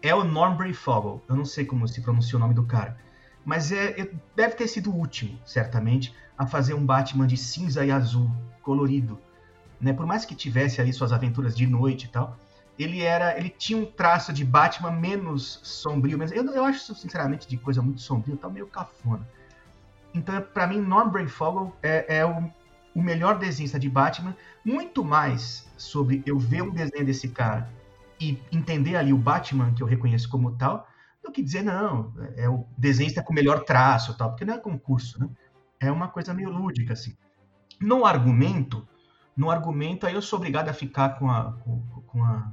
é 0.00 0.14
o 0.14 0.22
Norm 0.22 0.56
Breyfogle. 0.56 1.20
Eu 1.28 1.34
não 1.34 1.44
sei 1.44 1.64
como 1.64 1.88
se 1.88 2.00
pronuncia 2.00 2.36
o 2.36 2.40
nome 2.40 2.54
do 2.54 2.62
cara, 2.62 2.96
mas 3.44 3.72
é, 3.72 4.00
é, 4.00 4.10
deve 4.36 4.54
ter 4.54 4.68
sido 4.68 4.92
o 4.92 4.94
último, 4.94 5.36
certamente, 5.44 6.14
a 6.38 6.46
fazer 6.46 6.72
um 6.72 6.86
Batman 6.86 7.26
de 7.26 7.36
cinza 7.36 7.84
e 7.84 7.90
azul, 7.90 8.30
colorido. 8.62 9.18
Né? 9.80 9.92
Por 9.92 10.06
mais 10.06 10.24
que 10.24 10.36
tivesse 10.36 10.80
ali 10.80 10.92
suas 10.92 11.12
aventuras 11.12 11.56
de 11.56 11.66
noite 11.66 12.04
e 12.04 12.08
tal, 12.10 12.36
ele 12.78 13.02
era, 13.02 13.36
ele 13.36 13.50
tinha 13.50 13.76
um 13.76 13.86
traço 13.86 14.32
de 14.32 14.44
Batman 14.44 14.92
menos 14.92 15.58
sombrio, 15.64 16.16
mas 16.16 16.30
eu, 16.30 16.44
eu 16.44 16.64
acho 16.64 16.94
sinceramente 16.94 17.48
de 17.48 17.56
coisa 17.56 17.82
muito 17.82 18.00
sombria, 18.00 18.36
tá 18.36 18.48
meio 18.48 18.68
cafona. 18.68 19.26
Então, 20.14 20.40
para 20.54 20.68
mim, 20.68 20.80
Norm 20.80 21.10
Brayfogle 21.10 21.74
é, 21.82 22.18
é 22.18 22.24
o, 22.24 22.48
o, 22.98 23.02
melhor 23.02 23.38
desenhista 23.38 23.78
de 23.78 23.88
Batman, 23.88 24.36
muito 24.64 25.04
mais 25.04 25.68
sobre 25.76 26.22
eu 26.26 26.38
ver 26.38 26.62
um 26.62 26.70
desenho 26.70 27.04
desse 27.04 27.28
cara 27.28 27.70
e 28.20 28.38
entender 28.50 28.96
ali 28.96 29.12
o 29.12 29.18
Batman 29.18 29.72
que 29.72 29.82
eu 29.82 29.86
reconheço 29.86 30.28
como 30.28 30.52
tal, 30.56 30.86
do 31.22 31.30
que 31.30 31.42
dizer 31.42 31.62
não, 31.62 32.12
é 32.36 32.48
o 32.48 32.66
desenhista 32.76 33.22
com 33.22 33.32
o 33.32 33.34
melhor 33.34 33.64
traço, 33.64 34.16
tal, 34.16 34.30
porque 34.30 34.44
não 34.44 34.54
é 34.54 34.58
concurso, 34.58 35.20
né? 35.20 35.28
É 35.80 35.92
uma 35.92 36.08
coisa 36.08 36.34
meio 36.34 36.50
lúdica 36.50 36.94
assim. 36.94 37.16
No 37.80 38.04
argumento, 38.04 38.86
no 39.36 39.50
argumento 39.50 40.06
aí 40.06 40.14
eu 40.14 40.22
sou 40.22 40.38
obrigado 40.38 40.68
a 40.68 40.72
ficar 40.72 41.10
com 41.18 41.30
a, 41.30 41.52
com, 41.52 41.80
com 42.06 42.24
a 42.24 42.50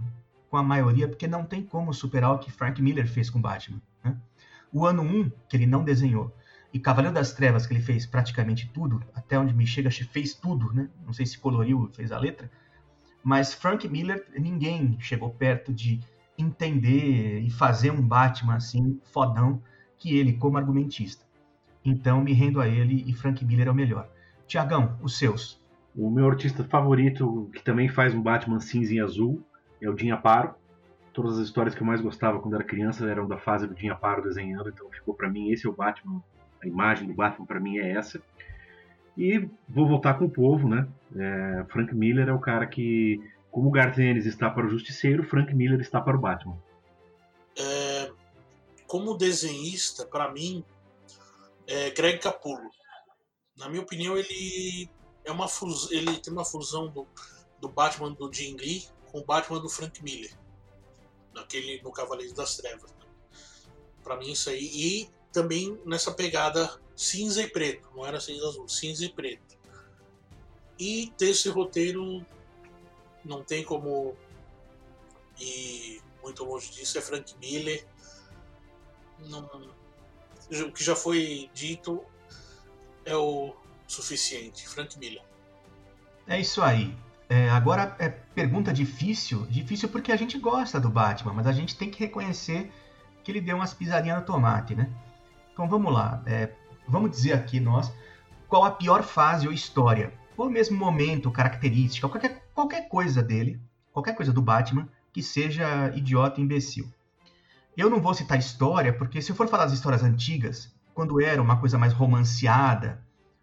com 0.55 0.59
a 0.59 0.63
maioria, 0.63 1.05
porque 1.05 1.27
não 1.27 1.43
tem 1.43 1.61
como 1.61 1.93
superar 1.93 2.31
o 2.31 2.39
que 2.39 2.49
Frank 2.49 2.81
Miller 2.81 3.05
fez 3.09 3.29
com 3.29 3.41
Batman. 3.41 3.81
Né? 4.01 4.15
O 4.71 4.85
ano 4.85 5.01
1, 5.01 5.29
que 5.49 5.57
ele 5.57 5.65
não 5.65 5.83
desenhou, 5.83 6.33
e 6.75 6.79
Cavaleiro 6.79 7.15
das 7.15 7.31
Trevas, 7.31 7.65
que 7.65 7.73
ele 7.73 7.81
fez 7.81 8.05
praticamente 8.05 8.69
tudo, 8.73 9.01
até 9.13 9.39
onde 9.39 9.53
me 9.53 9.65
chega, 9.65 9.89
fez 9.89 10.33
tudo, 10.33 10.73
né? 10.73 10.89
Não 11.05 11.13
sei 11.13 11.25
se 11.25 11.39
coloriu, 11.39 11.89
fez 11.95 12.11
a 12.11 12.19
letra, 12.19 12.51
mas 13.23 13.53
Frank 13.53 13.87
Miller, 13.87 14.27
ninguém 14.37 14.97
chegou 14.99 15.29
perto 15.29 15.73
de 15.73 16.01
entender 16.37 17.39
e 17.39 17.49
fazer 17.49 17.91
um 17.91 18.01
Batman 18.01 18.55
assim, 18.55 18.99
fodão, 19.05 19.63
que 19.97 20.17
ele 20.17 20.33
como 20.33 20.57
argumentista. 20.57 21.25
Então 21.81 22.21
me 22.21 22.33
rendo 22.33 22.59
a 22.59 22.67
ele 22.67 23.05
e 23.07 23.13
Frank 23.13 23.45
Miller 23.45 23.69
é 23.69 23.71
o 23.71 23.73
melhor. 23.73 24.09
Tiagão, 24.45 24.99
os 25.01 25.17
seus. 25.17 25.63
O 25.95 26.11
meu 26.11 26.29
artista 26.29 26.65
favorito, 26.65 27.49
que 27.53 27.63
também 27.63 27.87
faz 27.87 28.13
um 28.13 28.21
Batman 28.21 28.59
cinza 28.59 28.93
e 28.93 28.99
azul, 28.99 29.41
é 29.81 29.89
o 29.89 30.21
Paro. 30.21 30.55
Todas 31.13 31.39
as 31.39 31.45
histórias 31.45 31.73
que 31.73 31.81
eu 31.81 31.87
mais 31.87 32.01
gostava 32.01 32.37
quando 32.41 32.55
era 32.55 32.65
criança 32.65 33.09
eram 33.09 33.29
da 33.29 33.37
fase 33.37 33.65
do 33.65 33.73
Dinha 33.73 33.95
Paro 33.95 34.21
desenhando, 34.21 34.67
então 34.67 34.91
ficou 34.91 35.13
para 35.13 35.29
mim 35.29 35.51
esse 35.51 35.65
é 35.65 35.69
o 35.69 35.73
Batman, 35.73 36.21
a 36.61 36.67
imagem 36.67 37.07
do 37.07 37.13
Batman 37.13 37.45
para 37.45 37.59
mim 37.59 37.77
é 37.77 37.91
essa. 37.91 38.21
E 39.17 39.47
vou 39.67 39.87
voltar 39.87 40.15
com 40.15 40.25
o 40.25 40.29
povo, 40.29 40.67
né? 40.67 40.87
É, 41.15 41.65
Frank 41.69 41.93
Miller 41.95 42.27
é 42.27 42.33
o 42.33 42.39
cara 42.39 42.67
que, 42.67 43.21
como 43.49 43.69
o 43.69 43.71
Gartenes 43.71 44.25
está 44.25 44.49
para 44.49 44.65
o 44.65 44.69
Justiceiro, 44.69 45.23
Frank 45.23 45.53
Miller 45.53 45.79
está 45.79 46.01
para 46.01 46.17
o 46.17 46.19
Batman. 46.19 46.57
É, 47.57 48.11
como 48.87 49.17
desenhista, 49.17 50.05
para 50.05 50.31
mim, 50.31 50.63
é 51.65 51.91
Greg 51.91 52.19
Capullo. 52.19 52.69
Na 53.57 53.69
minha 53.69 53.81
opinião, 53.81 54.17
ele 54.17 54.89
é 55.23 55.31
uma 55.31 55.47
fusão, 55.47 55.91
ele 55.91 56.17
tem 56.19 56.33
uma 56.33 56.43
fusão 56.43 56.89
do, 56.89 57.07
do 57.61 57.69
Batman 57.69 58.11
do 58.11 58.31
Jim 58.31 58.57
Lee 58.57 58.85
com 59.11 59.19
o 59.19 59.25
Batman 59.25 59.61
do 59.61 59.69
Frank 59.69 60.03
Miller, 60.03 60.37
naquele, 61.33 61.81
no 61.81 61.91
Cavaleiro 61.91 62.33
das 62.33 62.57
Trevas. 62.57 62.91
Né? 62.91 63.05
Para 64.03 64.17
mim, 64.17 64.31
isso 64.31 64.49
aí. 64.49 64.69
E 64.73 65.09
também 65.35 65.77
nessa 65.85 66.13
pegada 66.13 66.79
cinza 66.95 67.41
e 67.41 67.49
preto, 67.49 67.89
não 67.93 68.05
era 68.05 68.21
cinza 68.21 68.47
azul, 68.47 68.69
cinza 68.69 69.03
e 69.03 69.09
preto. 69.09 69.57
E 70.79 71.11
texto 71.17 71.47
e 71.47 71.49
roteiro 71.49 72.25
não 73.23 73.43
tem 73.43 73.61
como 73.61 74.15
ir 75.37 76.01
muito 76.23 76.45
longe 76.45 76.71
disso, 76.71 76.97
é 76.97 77.01
Frank 77.01 77.35
Miller. 77.37 77.85
Não, 79.27 79.49
o 80.67 80.71
que 80.71 80.81
já 80.81 80.95
foi 80.95 81.49
dito 81.53 82.01
é 83.03 83.15
o 83.15 83.53
suficiente, 83.85 84.69
Frank 84.69 84.97
Miller. 84.97 85.23
É 86.27 86.39
isso 86.39 86.61
aí. 86.61 86.95
É, 87.27 87.49
agora 87.49 87.93
é 87.99 88.07
pergunta 88.07 88.71
difícil, 88.71 89.45
difícil 89.47 89.89
porque 89.89 90.13
a 90.13 90.15
gente 90.15 90.39
gosta 90.39 90.79
do 90.79 90.89
Batman, 90.89 91.33
mas 91.33 91.47
a 91.47 91.51
gente 91.51 91.75
tem 91.75 91.91
que 91.91 91.99
reconhecer 91.99 92.71
que 93.21 93.31
ele 93.31 93.41
deu 93.41 93.57
umas 93.57 93.73
pisadinhas 93.73 94.19
no 94.19 94.25
tomate, 94.25 94.75
né? 94.75 94.89
Então 95.55 95.69
vamos 95.69 95.93
lá, 95.93 96.21
é, 96.25 96.51
vamos 96.85 97.11
dizer 97.11 97.31
aqui 97.31 97.61
nós 97.61 97.89
qual 98.45 98.65
a 98.65 98.71
pior 98.71 99.03
fase 99.03 99.47
ou 99.47 99.53
história, 99.53 100.13
ou 100.35 100.49
mesmo 100.49 100.77
momento, 100.77 101.31
característica, 101.31 102.09
qualquer, 102.09 102.43
qualquer 102.53 102.89
coisa 102.89 103.23
dele, 103.23 103.61
qualquer 103.93 104.15
coisa 104.15 104.33
do 104.33 104.41
Batman 104.41 104.85
que 105.13 105.23
seja 105.23 105.93
idiota 105.95 106.41
e 106.41 106.43
imbecil. 106.43 106.91
Eu 107.77 107.89
não 107.89 108.01
vou 108.01 108.13
citar 108.13 108.37
história, 108.37 108.91
porque 108.91 109.21
se 109.21 109.31
eu 109.31 109.35
for 109.35 109.47
falar 109.47 109.63
das 109.63 109.73
histórias 109.73 110.03
antigas, 110.03 110.75
quando 110.93 111.21
era 111.21 111.41
uma 111.41 111.57
coisa 111.57 111.77
mais 111.77 111.93
romanceada, 111.93 113.01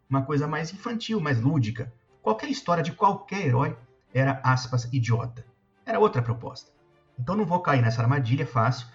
uma 0.09 0.21
coisa 0.21 0.47
mais 0.47 0.71
infantil, 0.71 1.19
mais 1.19 1.41
lúdica, 1.41 1.91
qualquer 2.21 2.51
história 2.51 2.83
de 2.83 2.93
qualquer 2.93 3.47
herói 3.47 3.75
era, 4.13 4.39
aspas, 4.45 4.85
idiota. 4.93 5.47
Era 5.87 5.99
outra 5.99 6.21
proposta. 6.21 6.71
Então 7.19 7.35
não 7.35 7.47
vou 7.47 7.61
cair 7.61 7.81
nessa 7.81 8.03
armadilha 8.03 8.47
fácil, 8.47 8.87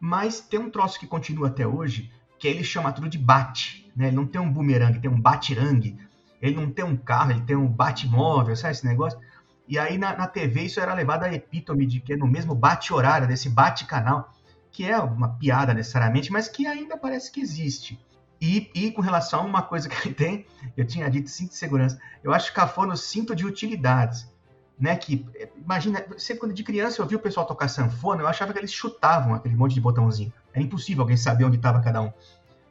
mas 0.00 0.40
tem 0.40 0.58
um 0.58 0.70
troço 0.70 0.98
que 0.98 1.06
continua 1.06 1.48
até 1.48 1.66
hoje, 1.66 2.10
que 2.38 2.46
ele 2.46 2.62
chama 2.62 2.92
tudo 2.92 3.08
de 3.08 3.18
bate. 3.18 3.90
Né? 3.96 4.08
Ele 4.08 4.16
não 4.16 4.26
tem 4.26 4.40
um 4.40 4.50
boomerang, 4.50 4.98
tem 4.98 5.10
um 5.10 5.20
batirangue. 5.20 5.98
Ele 6.40 6.54
não 6.54 6.70
tem 6.70 6.84
um 6.84 6.96
carro, 6.96 7.32
ele 7.32 7.42
tem 7.42 7.56
um 7.56 7.66
batimóvel, 7.66 8.54
sabe 8.54 8.72
esse 8.72 8.86
negócio? 8.86 9.18
E 9.66 9.78
aí 9.78 9.98
na, 9.98 10.16
na 10.16 10.26
TV 10.26 10.62
isso 10.62 10.80
era 10.80 10.94
levado 10.94 11.24
a 11.24 11.32
epítome 11.32 11.84
de 11.84 12.00
que 12.00 12.12
é 12.14 12.16
no 12.16 12.26
mesmo 12.26 12.54
bate-horário, 12.54 13.26
desse 13.26 13.50
bate-canal, 13.50 14.32
que 14.70 14.84
é 14.84 14.98
uma 14.98 15.30
piada 15.30 15.74
necessariamente, 15.74 16.32
mas 16.32 16.48
que 16.48 16.66
ainda 16.66 16.96
parece 16.96 17.30
que 17.30 17.40
existe. 17.40 17.98
E, 18.40 18.70
e, 18.72 18.92
com 18.92 19.02
relação 19.02 19.40
a 19.40 19.44
uma 19.44 19.62
coisa 19.62 19.88
que 19.88 20.06
ele 20.06 20.14
tem, 20.14 20.46
eu 20.76 20.86
tinha 20.86 21.10
dito 21.10 21.28
cinto 21.28 21.50
de 21.50 21.56
segurança, 21.56 22.00
eu 22.22 22.32
acho 22.32 22.54
cafona 22.54 22.94
o 22.94 22.96
cinto 22.96 23.34
de 23.34 23.44
utilidades. 23.44 24.32
Né, 24.78 24.94
que, 24.94 25.26
imagina, 25.56 26.04
sempre 26.16 26.38
quando 26.38 26.54
de 26.54 26.62
criança 26.62 27.02
eu 27.02 27.06
vi 27.06 27.16
o 27.16 27.18
pessoal 27.18 27.44
tocar 27.44 27.66
sanfona, 27.66 28.22
eu 28.22 28.28
achava 28.28 28.52
que 28.52 28.60
eles 28.60 28.72
chutavam 28.72 29.34
aquele 29.34 29.56
monte 29.56 29.74
de 29.74 29.80
botãozinho. 29.80 30.32
Era 30.52 30.62
impossível 30.62 31.02
alguém 31.02 31.16
saber 31.16 31.44
onde 31.44 31.56
estava 31.56 31.80
cada 31.80 32.00
um. 32.00 32.12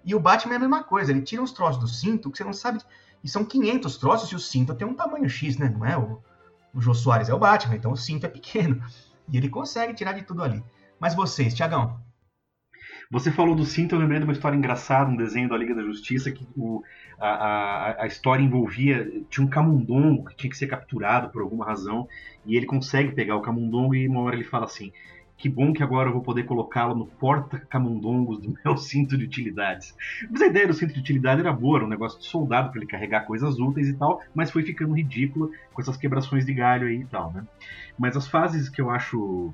E 0.06 0.16
o 0.16 0.20
Batman 0.20 0.54
é 0.54 0.56
a 0.56 0.60
mesma 0.60 0.84
coisa, 0.86 1.12
ele 1.12 1.22
tira 1.22 1.42
uns 1.42 1.52
troços 1.52 1.82
do 1.82 1.88
cinto 1.88 2.32
que 2.32 2.38
você 2.38 2.46
não 2.46 2.54
sabe. 2.54 2.80
E 3.22 3.28
são 3.28 3.44
500 3.44 3.98
troços 3.98 4.32
e 4.32 4.36
o 4.36 4.40
cinto 4.40 4.74
tem 4.74 4.88
um 4.88 4.94
tamanho 4.94 5.30
X, 5.30 5.58
né? 5.58 5.68
Não 5.68 5.86
é 5.86 5.98
o, 5.98 6.22
o 6.74 6.80
Jô 6.80 6.94
Soares, 6.94 7.28
é 7.28 7.34
o 7.34 7.40
Batman, 7.40 7.76
então 7.76 7.92
o 7.92 7.98
cinto 7.98 8.26
é 8.26 8.30
pequeno. 8.30 8.82
E 9.28 9.36
ele 9.36 9.50
consegue 9.50 9.94
tirar 9.94 10.14
de 10.14 10.22
tudo 10.22 10.44
ali. 10.44 10.64
Mas 10.98 11.14
vocês, 11.14 11.54
Tiagão, 11.54 12.00
você 13.10 13.32
falou 13.32 13.56
do 13.56 13.66
cinto, 13.66 13.96
eu 13.96 14.00
lembrei 14.00 14.20
de 14.20 14.26
uma 14.26 14.34
história 14.34 14.58
engraçada, 14.58 15.10
um 15.10 15.16
desenho 15.16 15.48
da 15.48 15.58
Liga 15.58 15.74
da 15.74 15.82
Justiça, 15.82 16.32
que 16.32 16.46
o, 16.58 16.84
a, 17.18 17.28
a, 17.28 18.04
a, 18.04 18.08
história 18.08 18.44
envolvia. 18.44 19.10
Tinha 19.30 19.46
um 19.46 19.50
camundongo 19.50 20.26
que 20.26 20.36
tinha 20.36 20.50
que 20.50 20.58
ser 20.58 20.68
capturado 20.68 21.30
por 21.30 21.42
alguma 21.42 21.66
razão, 21.66 22.08
e 22.46 22.58
ele 22.58 22.66
consegue 22.66 23.14
pegar 23.14 23.36
o 23.38 23.42
camundongo 23.42 23.96
e 23.96 24.08
uma 24.08 24.22
hora 24.22 24.36
ele 24.36 24.44
fala 24.44 24.66
assim. 24.66 24.92
Que 25.38 25.48
bom 25.48 25.72
que 25.72 25.84
agora 25.84 26.10
eu 26.10 26.14
vou 26.14 26.24
poder 26.24 26.44
colocá-lo 26.44 26.96
no 26.96 27.06
porta-camundongos 27.06 28.40
do 28.40 28.58
meu 28.66 28.76
cinto 28.76 29.16
de 29.16 29.24
utilidades. 29.24 29.96
Mas 30.32 30.42
a 30.42 30.48
ideia 30.48 30.68
do 30.68 30.74
cinto 30.74 30.94
de 30.94 31.00
utilidade 31.00 31.40
era 31.40 31.54
boa, 31.54 31.78
era 31.78 31.86
um 31.86 31.90
negócio 31.90 32.20
de 32.20 32.26
soldado 32.26 32.72
para 32.72 32.80
ele 32.80 32.90
carregar 32.90 33.22
coisas 33.22 33.60
úteis 33.60 33.88
e 33.88 33.94
tal, 33.94 34.20
mas 34.34 34.50
foi 34.50 34.64
ficando 34.64 34.96
ridículo 34.96 35.52
com 35.72 35.82
essas 35.82 35.96
quebrações 35.96 36.44
de 36.44 36.54
galho 36.54 36.88
aí 36.88 37.02
e 37.02 37.06
tal, 37.06 37.32
né? 37.32 37.46
Mas 38.00 38.18
as 38.18 38.28
fases 38.28 38.68
que 38.68 38.82
eu 38.82 38.90
acho 38.90 39.54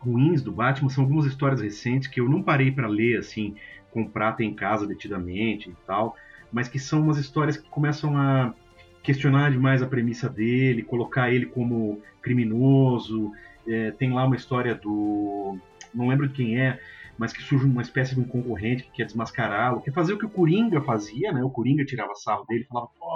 ruins 0.00 0.42
do 0.42 0.50
Batman 0.50 0.88
são 0.88 1.04
algumas 1.04 1.26
histórias 1.26 1.60
recentes 1.60 2.08
que 2.08 2.20
eu 2.20 2.28
não 2.28 2.42
parei 2.42 2.72
para 2.72 2.88
ler 2.88 3.18
assim, 3.18 3.54
comprar 3.90 4.32
tem 4.32 4.50
em 4.50 4.54
casa 4.54 4.86
detidamente 4.86 5.68
e 5.68 5.76
tal, 5.86 6.16
mas 6.50 6.68
que 6.68 6.78
são 6.78 7.02
umas 7.02 7.18
histórias 7.18 7.56
que 7.56 7.68
começam 7.68 8.16
a 8.16 8.54
questionar 9.02 9.50
demais 9.50 9.82
a 9.82 9.86
premissa 9.86 10.28
dele, 10.28 10.82
colocar 10.82 11.32
ele 11.32 11.46
como 11.46 12.00
criminoso. 12.22 13.32
É, 13.66 13.90
tem 13.92 14.12
lá 14.12 14.24
uma 14.24 14.36
história 14.36 14.74
do. 14.74 15.58
não 15.94 16.08
lembro 16.08 16.28
de 16.28 16.34
quem 16.34 16.58
é, 16.58 16.80
mas 17.18 17.32
que 17.32 17.42
surge 17.42 17.66
uma 17.66 17.82
espécie 17.82 18.14
de 18.14 18.20
um 18.20 18.24
concorrente 18.24 18.84
que 18.84 18.92
quer 18.92 19.04
desmascará-lo, 19.04 19.82
quer 19.82 19.92
fazer 19.92 20.14
o 20.14 20.18
que 20.18 20.24
o 20.24 20.30
Coringa 20.30 20.80
fazia, 20.80 21.32
né? 21.32 21.44
O 21.44 21.50
Coringa 21.50 21.84
tirava 21.84 22.14
sarro 22.14 22.46
dele, 22.46 22.64
falava, 22.64 22.88
pô, 22.98 23.10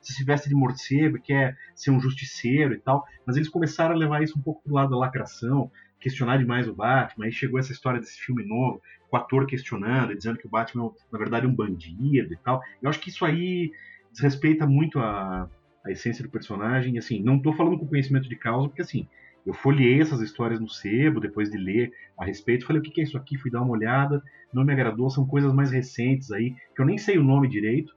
você 0.00 0.14
se 0.14 0.24
veste 0.24 0.48
de 0.48 0.54
morcego, 0.54 1.20
quer 1.20 1.56
ser 1.74 1.90
um 1.90 2.00
justiceiro 2.00 2.72
e 2.72 2.78
tal. 2.78 3.04
Mas 3.26 3.36
eles 3.36 3.48
começaram 3.48 3.94
a 3.94 3.98
levar 3.98 4.22
isso 4.22 4.38
um 4.38 4.42
pouco 4.42 4.62
pro 4.62 4.74
lado 4.74 4.90
da 4.90 4.96
lacração, 4.96 5.70
questionar 6.00 6.38
demais 6.38 6.66
o 6.66 6.74
Batman. 6.74 7.26
Aí 7.26 7.32
chegou 7.32 7.60
essa 7.60 7.72
história 7.72 8.00
desse 8.00 8.18
filme 8.18 8.44
novo, 8.44 8.80
com 9.08 9.16
o 9.16 9.20
ator 9.20 9.46
questionando, 9.46 10.16
dizendo 10.16 10.38
que 10.38 10.46
o 10.46 10.50
Batman, 10.50 10.90
na 11.12 11.18
verdade, 11.18 11.46
é 11.46 11.48
um 11.48 11.54
bandido 11.54 12.32
e 12.32 12.36
tal. 12.38 12.60
Eu 12.82 12.88
acho 12.88 13.00
que 13.00 13.10
isso 13.10 13.24
aí 13.24 13.72
desrespeita 14.10 14.66
muito 14.66 14.98
a, 14.98 15.48
a 15.84 15.90
essência 15.90 16.24
do 16.24 16.30
personagem. 16.30 16.98
Assim, 16.98 17.22
não 17.22 17.36
estou 17.36 17.52
falando 17.52 17.78
com 17.78 17.86
conhecimento 17.86 18.28
de 18.28 18.36
causa, 18.36 18.68
porque 18.68 18.82
assim, 18.82 19.06
eu 19.46 19.52
folhei 19.54 20.00
essas 20.00 20.20
histórias 20.20 20.60
no 20.60 20.68
sebo 20.68 21.20
depois 21.20 21.50
de 21.50 21.58
ler 21.58 21.92
a 22.18 22.24
respeito. 22.24 22.66
Falei, 22.66 22.80
o 22.80 22.82
que 22.82 23.00
é 23.00 23.04
isso 23.04 23.16
aqui? 23.16 23.36
Fui 23.36 23.50
dar 23.50 23.62
uma 23.62 23.72
olhada, 23.72 24.22
não 24.52 24.64
me 24.64 24.72
agradou. 24.72 25.10
São 25.10 25.26
coisas 25.26 25.52
mais 25.52 25.70
recentes 25.70 26.32
aí, 26.32 26.54
que 26.74 26.80
eu 26.80 26.86
nem 26.86 26.98
sei 26.98 27.18
o 27.18 27.24
nome 27.24 27.48
direito. 27.48 27.94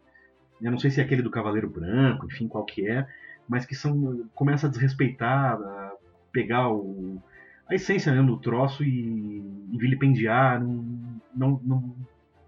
Eu 0.61 0.71
não 0.71 0.79
sei 0.79 0.91
se 0.91 1.01
é 1.01 1.03
aquele 1.03 1.21
do 1.21 1.31
Cavaleiro 1.31 1.69
Branco, 1.69 2.25
enfim, 2.25 2.47
qual 2.47 2.63
que 2.65 2.87
é. 2.87 3.05
Mas 3.47 3.65
que 3.65 3.75
são 3.75 4.25
começa 4.33 4.67
a 4.67 4.69
desrespeitar, 4.69 5.55
a 5.61 5.91
pegar 6.31 6.69
o, 6.69 7.21
a 7.67 7.75
essência 7.75 8.11
mesmo 8.11 8.35
do 8.35 8.41
troço 8.41 8.83
e, 8.83 9.39
e 9.71 9.77
vilipendiar. 9.77 10.61
Não, 10.61 11.21
não, 11.35 11.61
não, 11.63 11.95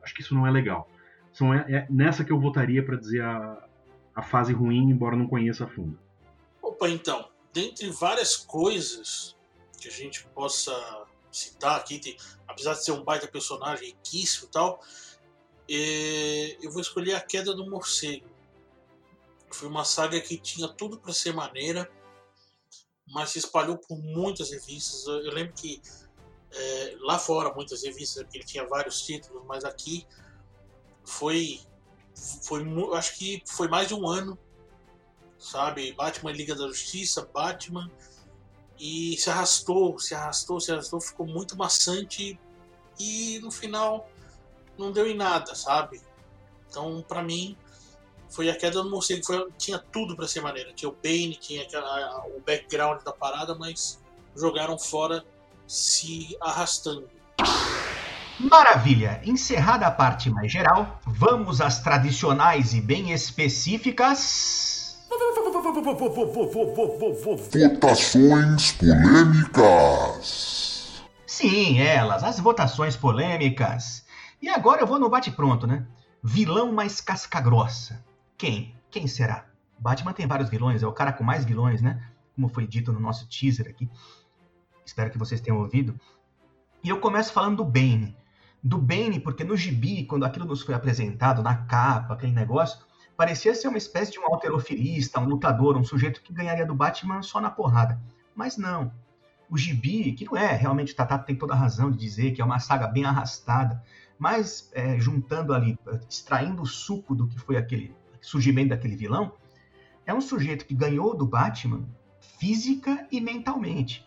acho 0.03 0.13
que 0.13 0.21
isso 0.21 0.35
não 0.35 0.45
é 0.45 0.51
legal. 0.51 0.89
São, 1.33 1.53
é, 1.53 1.65
é 1.69 1.87
nessa 1.89 2.23
que 2.23 2.31
eu 2.31 2.39
votaria 2.39 2.83
para 2.83 2.95
dizer 2.95 3.21
a, 3.21 3.67
a 4.15 4.21
fase 4.21 4.53
ruim, 4.53 4.89
embora 4.89 5.15
não 5.15 5.27
conheça 5.27 5.65
a 5.65 5.67
fundo. 5.67 5.99
Opa, 6.61 6.89
então, 6.89 7.29
dentre 7.53 7.89
várias 7.89 8.37
coisas 8.37 9.35
que 9.79 9.87
a 9.87 9.91
gente 9.91 10.25
possa 10.27 10.73
citar 11.31 11.77
aqui, 11.77 11.99
tem, 11.99 12.17
apesar 12.47 12.73
de 12.73 12.83
ser 12.83 12.91
um 12.91 13.03
baita 13.03 13.27
personagem 13.27 13.87
riquíssimo 13.87 14.47
e 14.47 14.51
tal, 14.51 14.81
é, 15.69 16.57
eu 16.61 16.71
vou 16.71 16.81
escolher 16.81 17.15
A 17.15 17.21
Queda 17.21 17.53
do 17.53 17.69
Morcego. 17.69 18.25
Foi 19.51 19.67
uma 19.67 19.83
saga 19.83 20.19
que 20.19 20.37
tinha 20.37 20.67
tudo 20.67 20.97
para 20.97 21.13
ser 21.13 21.33
maneira, 21.33 21.89
mas 23.07 23.31
se 23.31 23.39
espalhou 23.39 23.77
por 23.77 23.97
muitas 23.97 24.51
revistas. 24.51 25.05
Eu, 25.07 25.31
lembro 25.31 25.53
que 25.53 25.81
é, 26.51 26.97
lá 27.01 27.19
fora, 27.19 27.53
muitas 27.53 27.83
revistas, 27.83 28.23
porque 28.23 28.37
ele 28.37 28.45
tinha 28.45 28.67
vários 28.67 29.01
títulos, 29.01 29.43
mas 29.45 29.63
aqui 29.63 30.07
foi, 31.03 31.59
foi 32.43 32.63
acho 32.93 33.17
que 33.17 33.43
foi 33.45 33.67
mais 33.67 33.87
de 33.87 33.93
um 33.93 34.07
ano, 34.07 34.37
sabe? 35.37 35.93
Batman 35.93 36.31
Liga 36.31 36.55
da 36.55 36.67
Justiça, 36.67 37.29
Batman, 37.33 37.91
e 38.77 39.17
se 39.17 39.29
arrastou, 39.29 39.99
se 39.99 40.13
arrastou, 40.13 40.59
se 40.59 40.71
arrastou, 40.71 40.99
ficou 40.99 41.25
muito 41.25 41.55
maçante 41.55 42.39
e 42.99 43.39
no 43.39 43.51
final 43.51 44.09
não 44.77 44.91
deu 44.91 45.07
em 45.07 45.15
nada, 45.15 45.55
sabe? 45.55 46.01
Então, 46.67 47.01
para 47.07 47.23
mim, 47.23 47.57
foi 48.29 48.49
a 48.49 48.55
queda 48.55 48.81
do 48.83 48.89
morcego. 48.89 49.25
Foi, 49.25 49.47
tinha 49.57 49.79
tudo 49.79 50.15
para 50.15 50.27
ser 50.27 50.41
maneira. 50.41 50.73
Tinha 50.73 50.89
o 50.89 50.95
Bane, 51.01 51.35
tinha 51.35 51.63
aquela, 51.63 52.25
o 52.27 52.41
background 52.45 53.01
da 53.03 53.11
parada, 53.11 53.55
mas 53.55 53.99
jogaram 54.35 54.77
fora 54.77 55.23
se 55.67 56.37
arrastando. 56.41 57.07
Maravilha! 58.39 59.21
Encerrada 59.23 59.87
a 59.87 59.91
parte 59.91 60.29
mais 60.29 60.51
geral, 60.51 60.99
vamos 61.05 61.61
às 61.61 61.79
tradicionais 61.79 62.73
e 62.73 62.81
bem 62.81 63.13
específicas. 63.13 64.97
Votações 67.51 68.73
polêmicas. 68.73 70.35
Sim, 71.25 71.79
elas, 71.79 72.23
as 72.23 72.39
votações 72.39 72.95
polêmicas. 72.95 74.05
E 74.41 74.49
agora 74.49 74.81
eu 74.81 74.87
vou 74.87 74.99
no 74.99 75.09
bate-pronto, 75.09 75.65
né? 75.65 75.85
Vilão 76.23 76.73
mais 76.73 76.99
casca-grossa. 76.99 78.03
Quem? 78.37 78.75
Quem 78.91 79.07
será? 79.07 79.45
Batman 79.79 80.13
tem 80.13 80.27
vários 80.27 80.49
vilões, 80.49 80.83
é 80.83 80.87
o 80.87 80.91
cara 80.91 81.13
com 81.13 81.23
mais 81.23 81.45
vilões, 81.45 81.81
né? 81.81 82.01
Como 82.35 82.49
foi 82.49 82.67
dito 82.67 82.91
no 82.91 82.99
nosso 82.99 83.27
teaser 83.29 83.67
aqui. 83.67 83.89
Espero 84.85 85.09
que 85.09 85.17
vocês 85.17 85.39
tenham 85.39 85.59
ouvido. 85.59 85.99
E 86.83 86.89
eu 86.89 86.99
começo 86.99 87.31
falando 87.31 87.57
do 87.57 87.65
Bane. 87.65 88.15
Do 88.61 88.77
Bane, 88.77 89.19
porque 89.19 89.43
no 89.43 89.55
gibi, 89.55 90.05
quando 90.05 90.25
aquilo 90.25 90.45
nos 90.45 90.61
foi 90.61 90.75
apresentado, 90.75 91.41
na 91.41 91.55
capa, 91.55 92.13
aquele 92.13 92.33
negócio, 92.33 92.79
parecia 93.15 93.55
ser 93.55 93.69
uma 93.69 93.77
espécie 93.77 94.11
de 94.11 94.19
um 94.19 94.25
alterofilista, 94.25 95.19
um 95.19 95.25
lutador, 95.25 95.77
um 95.77 95.83
sujeito 95.83 96.21
que 96.21 96.33
ganharia 96.33 96.65
do 96.65 96.75
Batman 96.75 97.21
só 97.21 97.39
na 97.39 97.49
porrada. 97.49 98.01
Mas 98.35 98.57
não. 98.57 98.91
O 99.49 99.57
gibi, 99.57 100.11
que 100.11 100.25
não 100.25 100.35
é 100.35 100.51
realmente 100.53 100.93
o 100.93 100.95
Tatato 100.95 101.25
tem 101.25 101.35
toda 101.35 101.53
a 101.53 101.57
razão 101.57 101.89
de 101.89 101.97
dizer 101.97 102.31
que 102.31 102.41
é 102.41 102.45
uma 102.45 102.59
saga 102.59 102.87
bem 102.87 103.05
arrastada, 103.05 103.81
Mas 104.17 104.69
é, 104.73 104.99
juntando 104.99 105.53
ali, 105.53 105.77
extraindo 106.09 106.61
o 106.61 106.65
suco 106.65 107.15
do 107.15 107.27
que 107.27 107.39
foi 107.39 107.57
aquele 107.57 107.95
surgimento 108.25 108.69
daquele 108.69 108.95
vilão, 108.95 109.33
é 110.05 110.13
um 110.13 110.21
sujeito 110.21 110.65
que 110.65 110.73
ganhou 110.73 111.15
do 111.15 111.25
Batman 111.25 111.85
física 112.39 113.07
e 113.11 113.21
mentalmente. 113.21 114.05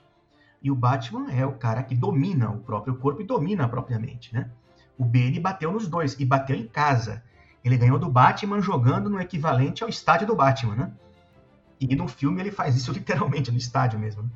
E 0.63 0.71
o 0.71 0.75
Batman 0.75 1.31
é 1.31 1.47
o 1.47 1.53
cara 1.53 1.83
que 1.83 1.95
domina 1.95 2.51
o 2.51 2.59
próprio 2.59 2.97
corpo 2.97 3.23
e 3.23 3.25
domina 3.25 3.65
a 3.65 3.69
própria 3.69 3.99
mente, 3.99 4.35
né? 4.35 4.51
O 4.97 5.05
Bane 5.05 5.39
bateu 5.39 5.71
nos 5.71 5.87
dois 5.87 6.19
e 6.19 6.25
bateu 6.25 6.57
em 6.57 6.67
casa. 6.67 7.23
Ele 7.65 7.77
ganhou 7.77 7.99
do 7.99 8.11
Batman 8.11 8.61
jogando 8.61 9.09
no 9.09 9.21
equivalente 9.21 9.85
ao 9.85 9.89
estádio 9.89 10.27
do 10.27 10.35
Batman, 10.35 10.75
né? 10.75 10.93
E 11.81 11.95
no 11.95 12.09
filme 12.09 12.41
ele 12.41 12.51
faz 12.51 12.77
isso 12.77 12.91
literalmente 12.93 13.53
no 13.53 13.59
estádio 13.59 13.99
mesmo. 14.01 14.23
Né? 14.25 14.31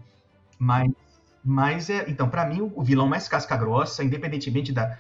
Mas, 0.59 0.93
mas 1.45 1.91
é, 1.91 2.09
então, 2.09 2.29
para 2.29 2.47
mim 2.47 2.61
o 2.61 2.83
vilão 2.83 3.09
mais 3.09 3.27
casca 3.27 3.57
grossa, 3.57 4.05
independentemente 4.05 4.73
da, 4.73 4.97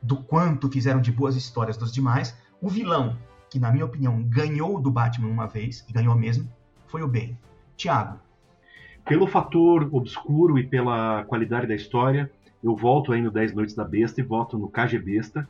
do 0.00 0.16
quanto 0.16 0.70
fizeram 0.70 1.02
de 1.02 1.12
boas 1.12 1.36
histórias 1.36 1.76
dos 1.76 1.92
demais, 1.92 2.34
o 2.62 2.68
vilão 2.70 3.18
que 3.52 3.58
na 3.58 3.70
minha 3.70 3.84
opinião 3.84 4.22
ganhou 4.22 4.80
do 4.80 4.90
Batman 4.90 5.28
uma 5.28 5.46
vez 5.46 5.84
e 5.86 5.92
ganhou 5.92 6.16
mesmo 6.16 6.50
foi 6.86 7.02
o 7.02 7.06
Bane. 7.08 7.36
Tiago. 7.76 8.18
Pelo 9.04 9.26
fator 9.26 9.90
obscuro 9.92 10.58
e 10.58 10.66
pela 10.66 11.24
qualidade 11.24 11.66
da 11.66 11.74
história, 11.74 12.30
eu 12.64 12.74
volto 12.74 13.12
aí 13.12 13.20
no 13.20 13.30
10 13.30 13.52
Noites 13.52 13.74
da 13.74 13.84
Besta 13.84 14.22
e 14.22 14.24
volto 14.24 14.56
no 14.56 14.70
KG 14.70 14.98
Besta, 14.98 15.46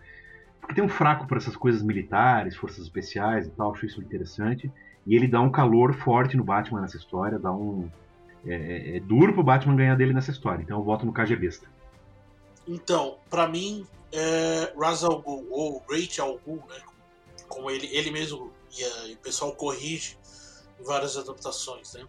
porque 0.59 0.75
tem 0.75 0.83
um 0.83 0.89
fraco 0.89 1.29
para 1.29 1.39
essas 1.39 1.55
coisas 1.55 1.81
militares, 1.81 2.57
forças 2.57 2.83
especiais 2.83 3.47
e 3.47 3.51
tal, 3.51 3.73
acho 3.73 3.87
isso 3.87 4.01
interessante. 4.01 4.69
E 5.07 5.15
ele 5.15 5.29
dá 5.29 5.41
um 5.41 5.51
calor 5.51 5.95
forte 5.95 6.37
no 6.37 6.43
Batman 6.43 6.81
nessa 6.81 6.97
história, 6.97 7.39
dá 7.39 7.53
um. 7.53 7.89
É, 8.45 8.55
é, 8.55 8.97
é 8.97 9.01
duro 9.01 9.33
pro 9.33 9.45
Batman 9.45 9.77
ganhar 9.77 9.95
dele 9.95 10.13
nessa 10.13 10.33
história, 10.33 10.61
então 10.61 10.79
eu 10.79 10.85
voto 10.85 11.07
no 11.07 11.13
KG 11.13 11.37
Besta. 11.37 11.69
Então, 12.67 13.19
para 13.31 13.47
mim, 13.47 13.87
é 14.11 14.73
Ra's 14.77 15.05
al 15.05 15.21
Ghul, 15.21 15.47
ou 15.51 15.83
al 16.19 16.41
Ghul, 16.45 16.63
né? 16.69 16.92
Como 17.53 17.71
ele, 17.71 17.87
ele 17.95 18.11
mesmo 18.11 18.53
e, 18.77 18.83
a, 18.83 19.07
e 19.09 19.13
o 19.15 19.19
pessoal 19.19 19.55
corrige 19.55 20.19
em 20.81 20.83
várias 20.83 21.17
adaptações, 21.17 21.93
né? 21.93 22.07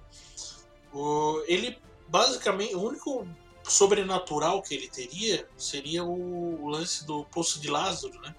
O, 0.93 1.43
ele, 1.47 1.77
basicamente, 2.07 2.75
o 2.75 2.81
único 2.81 3.27
sobrenatural 3.63 4.61
que 4.61 4.73
ele 4.73 4.87
teria 4.87 5.47
seria 5.57 6.03
o, 6.03 6.63
o 6.63 6.69
lance 6.69 7.05
do 7.05 7.25
Poço 7.25 7.59
de 7.59 7.69
Lázaro, 7.69 8.19
né? 8.21 8.33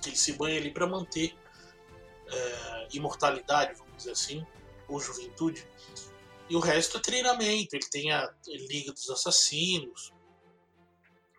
Que 0.00 0.10
ele 0.10 0.16
se 0.16 0.34
banha 0.34 0.58
ali 0.58 0.70
para 0.70 0.86
manter 0.86 1.36
é, 2.28 2.88
imortalidade, 2.92 3.74
vamos 3.74 3.96
dizer 3.96 4.12
assim, 4.12 4.46
ou 4.88 5.00
juventude. 5.00 5.66
E 6.48 6.54
o 6.54 6.60
resto 6.60 6.98
é 6.98 7.00
treinamento. 7.00 7.74
Ele 7.74 7.86
tem 7.90 8.12
a 8.12 8.32
Liga 8.46 8.92
dos 8.92 9.10
Assassinos, 9.10 10.12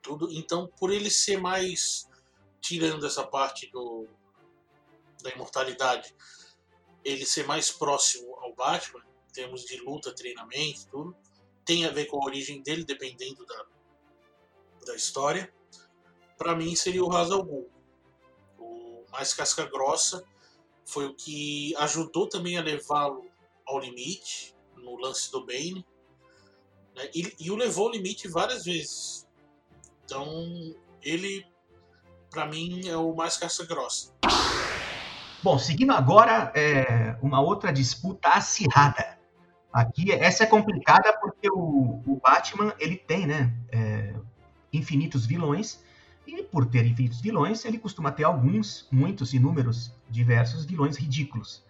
tudo. 0.01 0.31
Então, 0.31 0.67
por 0.79 0.91
ele 0.91 1.09
ser 1.09 1.39
mais 1.39 2.09
tirando 2.59 3.05
essa 3.05 3.23
parte 3.23 3.69
do 3.71 4.07
da 5.25 5.31
imortalidade, 5.31 6.15
ele 7.03 7.25
ser 7.25 7.45
mais 7.45 7.71
próximo 7.71 8.35
ao 8.35 8.53
Batman, 8.53 9.03
em 9.29 9.33
termos 9.33 9.65
de 9.65 9.77
luta, 9.81 10.13
treinamento, 10.13 10.87
tudo, 10.89 11.15
tem 11.65 11.85
a 11.85 11.91
ver 11.91 12.05
com 12.05 12.21
a 12.21 12.25
origem 12.25 12.61
dele, 12.61 12.83
dependendo 12.83 13.45
da, 13.45 13.65
da 14.85 14.95
história. 14.95 15.51
Para 16.37 16.55
mim 16.55 16.75
seria 16.75 17.03
o 17.03 17.11
Hazal 17.11 17.43
Ghul. 17.43 17.69
O 18.59 19.03
mais 19.11 19.33
casca 19.33 19.65
grossa 19.65 20.23
foi 20.85 21.07
o 21.07 21.15
que 21.15 21.75
ajudou 21.77 22.29
também 22.29 22.57
a 22.57 22.61
levá-lo 22.61 23.27
ao 23.65 23.79
limite 23.79 24.55
no 24.75 24.95
lance 24.95 25.31
do 25.31 25.43
Bane. 25.43 25.85
Né? 26.95 27.09
E, 27.15 27.35
e 27.39 27.51
o 27.51 27.55
levou 27.55 27.87
ao 27.87 27.93
limite 27.93 28.27
várias 28.27 28.65
vezes. 28.65 29.27
Então, 30.03 30.75
ele, 31.01 31.45
para 32.29 32.45
mim, 32.45 32.87
é 32.87 32.95
o 32.95 33.15
mais 33.15 33.37
casca 33.37 33.65
grossa. 33.65 34.13
Bom, 35.45 35.59
seguindo 35.59 35.91
agora, 35.91 36.51
é, 36.55 37.15
uma 37.21 37.39
outra 37.39 37.71
disputa 37.71 38.29
acirrada. 38.29 39.15
Aqui, 39.71 40.11
essa 40.11 40.43
é 40.43 40.47
complicada 40.47 41.15
porque 41.21 41.47
o, 41.51 42.01
o 42.03 42.19
Batman, 42.19 42.73
ele 42.79 42.95
tem, 42.95 43.27
né, 43.27 43.53
é, 43.71 44.15
infinitos 44.73 45.23
vilões, 45.23 45.83
e 46.25 46.41
por 46.41 46.65
ter 46.65 46.83
infinitos 46.87 47.21
vilões, 47.21 47.63
ele 47.63 47.77
costuma 47.77 48.11
ter 48.11 48.23
alguns, 48.23 48.87
muitos, 48.91 49.35
inúmeros, 49.35 49.93
diversos 50.09 50.65
vilões 50.65 50.97
ridículos. 50.97 51.63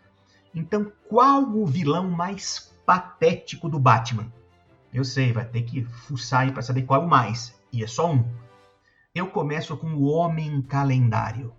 Então, 0.54 0.90
qual 1.10 1.44
o 1.44 1.66
vilão 1.66 2.10
mais 2.10 2.74
patético 2.86 3.68
do 3.68 3.78
Batman? 3.78 4.32
Eu 4.94 5.04
sei, 5.04 5.34
vai 5.34 5.44
ter 5.44 5.64
que 5.64 5.84
fuçar 5.84 6.44
aí 6.44 6.52
para 6.54 6.62
saber 6.62 6.84
qual 6.84 7.02
é 7.02 7.06
o 7.06 7.10
mais. 7.10 7.54
E 7.74 7.84
é 7.84 7.88
só 7.88 8.10
um. 8.10 8.26
Eu 9.14 9.28
começo 9.28 9.76
com 9.76 9.88
o 9.88 10.06
Homem 10.06 10.62
Calendário. 10.62 11.54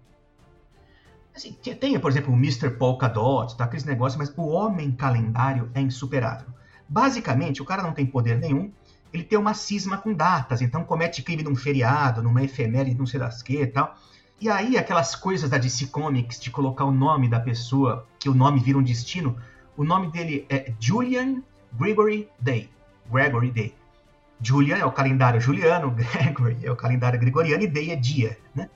Assim, 1.37 1.53
tem, 1.53 2.01
por 2.01 2.11
exemplo, 2.11 2.33
o 2.33 2.37
Mr. 2.37 2.71
Polka 2.71 3.07
Dot, 3.07 3.59
tá, 3.59 3.65
aqueles 3.65 3.85
negócios, 3.85 4.17
mas 4.17 4.33
o 4.39 4.49
Homem 4.49 4.91
Calendário 4.91 5.71
é 5.75 5.83
insuperável. 5.83 6.47
Basicamente, 6.89 7.61
o 7.61 7.65
cara 7.65 7.83
não 7.83 7.93
tem 7.93 8.07
poder 8.07 8.39
nenhum, 8.39 8.73
ele 9.13 9.23
tem 9.23 9.39
uma 9.39 9.53
cisma 9.53 9.99
com 9.99 10.15
datas, 10.15 10.63
então 10.63 10.83
comete 10.83 11.23
crime 11.23 11.43
num 11.43 11.55
feriado, 11.55 12.23
numa 12.23 12.43
efeméride, 12.43 12.97
não 12.97 13.05
sei 13.05 13.21
das 13.21 13.43
que 13.43 13.61
e 13.61 13.67
tal. 13.67 13.95
E 14.41 14.49
aí, 14.49 14.79
aquelas 14.79 15.15
coisas 15.15 15.51
da 15.51 15.59
DC 15.59 15.89
Comics 15.89 16.41
de 16.41 16.51
colocar 16.51 16.87
o 16.87 16.91
nome 16.91 17.29
da 17.29 17.39
pessoa, 17.39 18.07
que 18.19 18.31
o 18.31 18.35
nome 18.35 18.59
vira 18.59 18.79
um 18.79 18.83
destino, 18.83 19.37
o 19.77 19.85
nome 19.85 20.11
dele 20.11 20.47
é 20.49 20.73
Julian 20.81 21.43
Gregory 21.79 22.31
Day. 22.41 22.71
Gregory 23.11 23.51
Day. 23.51 23.75
Julian 24.41 24.79
é 24.79 24.87
o 24.87 24.93
calendário 24.93 25.39
juliano, 25.39 25.91
Gregory 25.93 26.59
é 26.63 26.73
o 26.73 26.77
calendário 26.77 27.21
gregoriano 27.21 27.63
e 27.63 27.67
Day 27.67 27.91
é 27.91 27.97
dia, 27.97 28.39
né? 28.55 28.71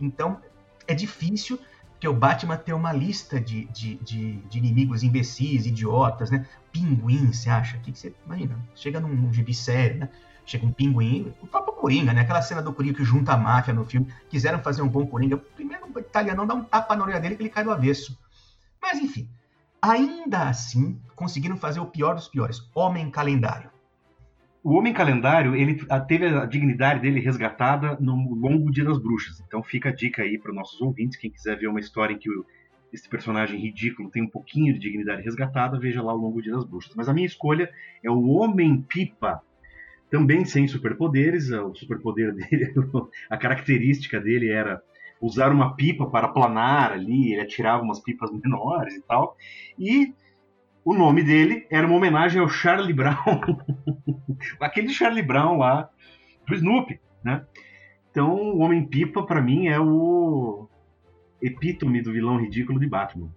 Então, 0.00 0.40
é 0.86 0.94
difícil 0.94 1.58
porque 2.04 2.08
o 2.08 2.12
Batman 2.20 2.58
tem 2.58 2.74
uma 2.74 2.92
lista 2.92 3.40
de, 3.40 3.64
de, 3.66 3.94
de, 3.94 4.32
de 4.36 4.58
inimigos 4.58 5.02
imbecis, 5.02 5.64
idiotas, 5.64 6.30
né? 6.30 6.46
Pinguim, 6.70 7.32
você 7.32 7.48
acha? 7.48 7.78
O 7.78 7.80
que, 7.80 7.92
que 7.92 7.98
você. 7.98 8.14
Imagina, 8.26 8.58
chega 8.74 9.00
num, 9.00 9.08
num 9.08 9.32
gibi 9.32 9.54
sério, 9.54 10.00
né? 10.00 10.10
Chega 10.44 10.66
um 10.66 10.70
pinguim, 10.72 11.32
o 11.40 11.46
próprio 11.46 11.72
Coringa, 11.72 12.12
né? 12.12 12.20
Aquela 12.20 12.42
cena 12.42 12.60
do 12.60 12.74
Coringa 12.74 12.98
que 12.98 13.04
junta 13.04 13.32
a 13.32 13.38
máfia 13.38 13.72
no 13.72 13.86
filme. 13.86 14.12
Quiseram 14.28 14.58
fazer 14.58 14.82
um 14.82 14.88
bom 14.88 15.06
Coringa. 15.06 15.38
Primeiro 15.38 15.86
o 15.94 15.98
italiano 15.98 16.44
dá 16.44 16.52
um 16.52 16.62
tapa 16.62 16.94
na 16.94 17.04
orelha 17.04 17.20
dele 17.20 17.36
que 17.36 17.42
ele 17.42 17.48
cai 17.48 17.64
do 17.64 17.70
avesso. 17.70 18.18
Mas 18.82 18.98
enfim, 18.98 19.26
ainda 19.80 20.50
assim, 20.50 21.00
conseguiram 21.16 21.56
fazer 21.56 21.80
o 21.80 21.86
pior 21.86 22.16
dos 22.16 22.28
piores: 22.28 22.68
Homem 22.74 23.10
Calendário. 23.10 23.70
O 24.64 24.78
Homem 24.78 24.94
Calendário, 24.94 25.54
ele 25.54 25.78
teve 26.08 26.24
a 26.24 26.46
dignidade 26.46 27.00
dele 27.00 27.20
resgatada 27.20 27.98
no 28.00 28.34
longo 28.34 28.70
Dia 28.70 28.86
das 28.86 28.98
Bruxas. 28.98 29.38
Então 29.46 29.62
fica 29.62 29.90
a 29.90 29.94
dica 29.94 30.22
aí 30.22 30.38
para 30.38 30.52
os 30.52 30.56
nossos 30.56 30.80
ouvintes, 30.80 31.18
quem 31.18 31.30
quiser 31.30 31.58
ver 31.58 31.66
uma 31.66 31.80
história 31.80 32.14
em 32.14 32.18
que 32.18 32.30
o, 32.30 32.46
esse 32.90 33.06
personagem 33.06 33.60
ridículo 33.60 34.10
tem 34.10 34.22
um 34.22 34.28
pouquinho 34.28 34.72
de 34.72 34.80
dignidade 34.80 35.20
resgatada, 35.20 35.78
veja 35.78 36.02
lá 36.02 36.14
o 36.14 36.16
longo 36.16 36.40
Dia 36.40 36.54
das 36.54 36.64
Bruxas. 36.64 36.94
Mas 36.96 37.10
a 37.10 37.12
minha 37.12 37.26
escolha 37.26 37.70
é 38.02 38.10
o 38.10 38.26
Homem-Pipa, 38.26 39.42
também 40.08 40.46
sem 40.46 40.66
superpoderes. 40.66 41.50
O 41.50 41.74
superpoder 41.74 42.32
dele, 42.34 42.72
a 43.28 43.36
característica 43.36 44.18
dele 44.18 44.48
era 44.48 44.82
usar 45.20 45.52
uma 45.52 45.76
pipa 45.76 46.06
para 46.06 46.28
planar 46.28 46.90
ali, 46.90 47.34
ele 47.34 47.42
atirava 47.42 47.82
umas 47.82 48.00
pipas 48.00 48.30
menores 48.42 48.94
e 48.94 49.02
tal. 49.02 49.36
E 49.78 50.14
o 50.84 50.92
nome 50.92 51.22
dele 51.22 51.66
era 51.70 51.86
uma 51.86 51.96
homenagem 51.96 52.40
ao 52.40 52.48
Charlie 52.48 52.92
Brown, 52.92 53.16
aquele 54.60 54.92
Charlie 54.92 55.22
Brown 55.22 55.56
lá 55.56 55.90
do 56.46 56.54
Snoopy, 56.54 57.00
né? 57.24 57.46
Então, 58.10 58.34
o 58.34 58.58
Homem-Pipa, 58.58 59.24
para 59.24 59.40
mim, 59.40 59.66
é 59.66 59.80
o 59.80 60.68
epítome 61.42 62.00
do 62.00 62.12
vilão 62.12 62.40
ridículo 62.40 62.78
de 62.78 62.86
Batman. 62.86 63.34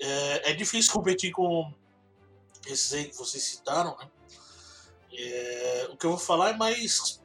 É, 0.00 0.50
é 0.50 0.54
difícil 0.54 0.92
competir 0.92 1.30
com 1.30 1.72
esses 2.66 2.92
aí 2.92 3.04
que 3.04 3.16
vocês 3.16 3.42
citaram, 3.42 3.96
né? 3.98 4.08
É, 5.16 5.88
o 5.92 5.96
que 5.96 6.06
eu 6.06 6.10
vou 6.10 6.18
falar 6.18 6.50
é 6.50 6.56
mais. 6.56 7.22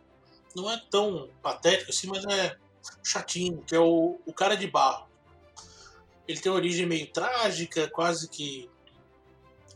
Não 0.56 0.70
é 0.70 0.80
tão 0.92 1.30
patético 1.42 1.92
assim, 1.92 2.08
mas 2.08 2.24
é 2.26 2.56
chatinho, 3.04 3.64
que 3.66 3.76
é 3.76 3.80
o, 3.80 4.20
o 4.26 4.34
cara 4.34 4.56
de 4.56 4.68
barro. 4.68 5.08
Ele 6.28 6.40
tem 6.40 6.52
uma 6.52 6.60
origem 6.60 6.86
meio 6.86 7.08
trágica, 7.12 7.90
quase 7.90 8.30
que 8.30 8.70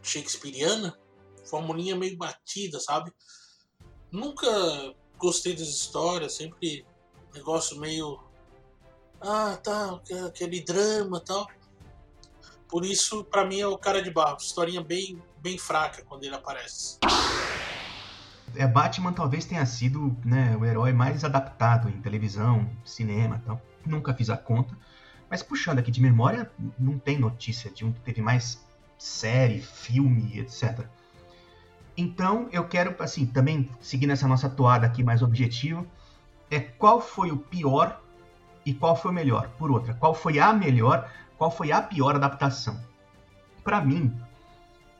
shakespeariana, 0.03 0.95
formulinha 1.45 1.95
meio 1.95 2.17
batida, 2.17 2.79
sabe? 2.79 3.11
Nunca 4.11 4.47
gostei 5.17 5.53
das 5.53 5.69
histórias, 5.69 6.35
sempre 6.35 6.85
negócio 7.33 7.79
meio. 7.79 8.19
Ah, 9.19 9.57
tá, 9.63 9.99
aquele 10.27 10.61
drama 10.61 11.19
tal. 11.19 11.47
Por 12.67 12.85
isso, 12.85 13.23
para 13.23 13.45
mim, 13.45 13.59
é 13.59 13.67
o 13.67 13.77
cara 13.77 14.01
de 14.01 14.11
barro. 14.11 14.37
Historinha 14.37 14.83
bem, 14.83 15.21
bem 15.39 15.57
fraca 15.57 16.03
quando 16.03 16.23
ele 16.23 16.35
aparece. 16.35 16.97
É, 18.55 18.67
Batman 18.67 19.13
talvez 19.13 19.45
tenha 19.45 19.65
sido 19.65 20.15
né, 20.23 20.55
o 20.57 20.65
herói 20.65 20.91
mais 20.91 21.23
adaptado 21.23 21.89
em 21.89 22.01
televisão, 22.01 22.69
cinema 22.83 23.41
tal. 23.45 23.61
Nunca 23.85 24.13
fiz 24.13 24.29
a 24.29 24.37
conta. 24.37 24.77
Mas 25.29 25.41
puxando 25.41 25.79
aqui 25.79 25.89
de 25.89 26.01
memória, 26.01 26.51
não 26.77 26.99
tem 26.99 27.17
notícia 27.17 27.71
de 27.71 27.83
um 27.83 27.91
que 27.91 27.99
teve 28.01 28.21
mais 28.21 28.62
série, 29.03 29.59
filme, 29.59 30.39
etc. 30.39 30.87
Então, 31.97 32.47
eu 32.53 32.65
quero, 32.65 32.95
assim, 33.03 33.25
também 33.25 33.69
seguir 33.81 34.07
nessa 34.07 34.29
nossa 34.29 34.49
toada 34.49 34.87
aqui 34.87 35.03
mais 35.03 35.21
objetivo, 35.21 35.85
é 36.49 36.61
qual 36.61 37.01
foi 37.01 37.29
o 37.29 37.37
pior 37.37 38.01
e 38.65 38.73
qual 38.73 38.95
foi 38.95 39.11
o 39.11 39.13
melhor, 39.13 39.49
por 39.57 39.69
outra. 39.69 39.93
Qual 39.93 40.13
foi 40.13 40.39
a 40.39 40.53
melhor, 40.53 41.11
qual 41.37 41.51
foi 41.51 41.73
a 41.73 41.81
pior 41.81 42.15
adaptação. 42.15 42.79
Para 43.61 43.81
mim, 43.81 44.17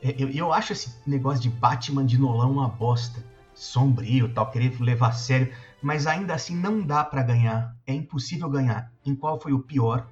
é, 0.02 0.14
eu, 0.22 0.30
eu 0.30 0.52
acho 0.52 0.74
esse 0.74 0.94
negócio 1.08 1.42
de 1.42 1.50
Batman 1.50 2.06
de 2.06 2.18
Nolan 2.20 2.48
uma 2.48 2.68
bosta. 2.68 3.24
Sombrio, 3.54 4.34
tal, 4.34 4.52
querer 4.52 4.82
levar 4.82 5.10
a 5.10 5.14
sério. 5.14 5.54
Mas 5.82 6.08
ainda 6.08 6.34
assim 6.34 6.58
não 6.58 6.82
dá 6.82 7.06
para 7.06 7.24
ganhar. 7.24 7.74
É 7.88 7.94
impossível 7.94 8.50
ganhar. 8.50 8.92
Em 9.06 9.16
qual 9.16 9.40
foi 9.40 9.54
o 9.54 9.60
pior? 9.60 10.08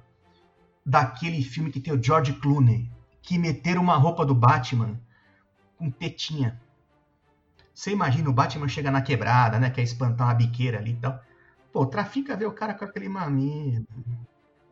Daquele 0.84 1.42
filme 1.42 1.70
que 1.70 1.80
tem 1.80 1.92
o 1.92 2.02
George 2.02 2.32
Clooney. 2.32 2.90
Que 3.22 3.38
meteram 3.38 3.82
uma 3.82 3.96
roupa 3.96 4.26
do 4.26 4.34
Batman 4.34 5.00
com 5.78 5.90
tetinha. 5.90 6.60
Você 7.72 7.90
imagina 7.90 8.28
o 8.28 8.32
Batman 8.32 8.68
chega 8.68 8.90
na 8.90 9.00
quebrada, 9.00 9.58
né? 9.58 9.70
Quer 9.70 9.82
espantar 9.82 10.26
uma 10.26 10.34
biqueira 10.34 10.78
ali 10.78 10.92
e 10.92 10.96
tal. 10.96 11.20
Pô, 11.72 11.86
trafica 11.86 12.36
ver 12.36 12.46
o 12.46 12.52
cara 12.52 12.74
com 12.74 12.84
aquele 12.84 13.08
mamilo. 13.08 13.86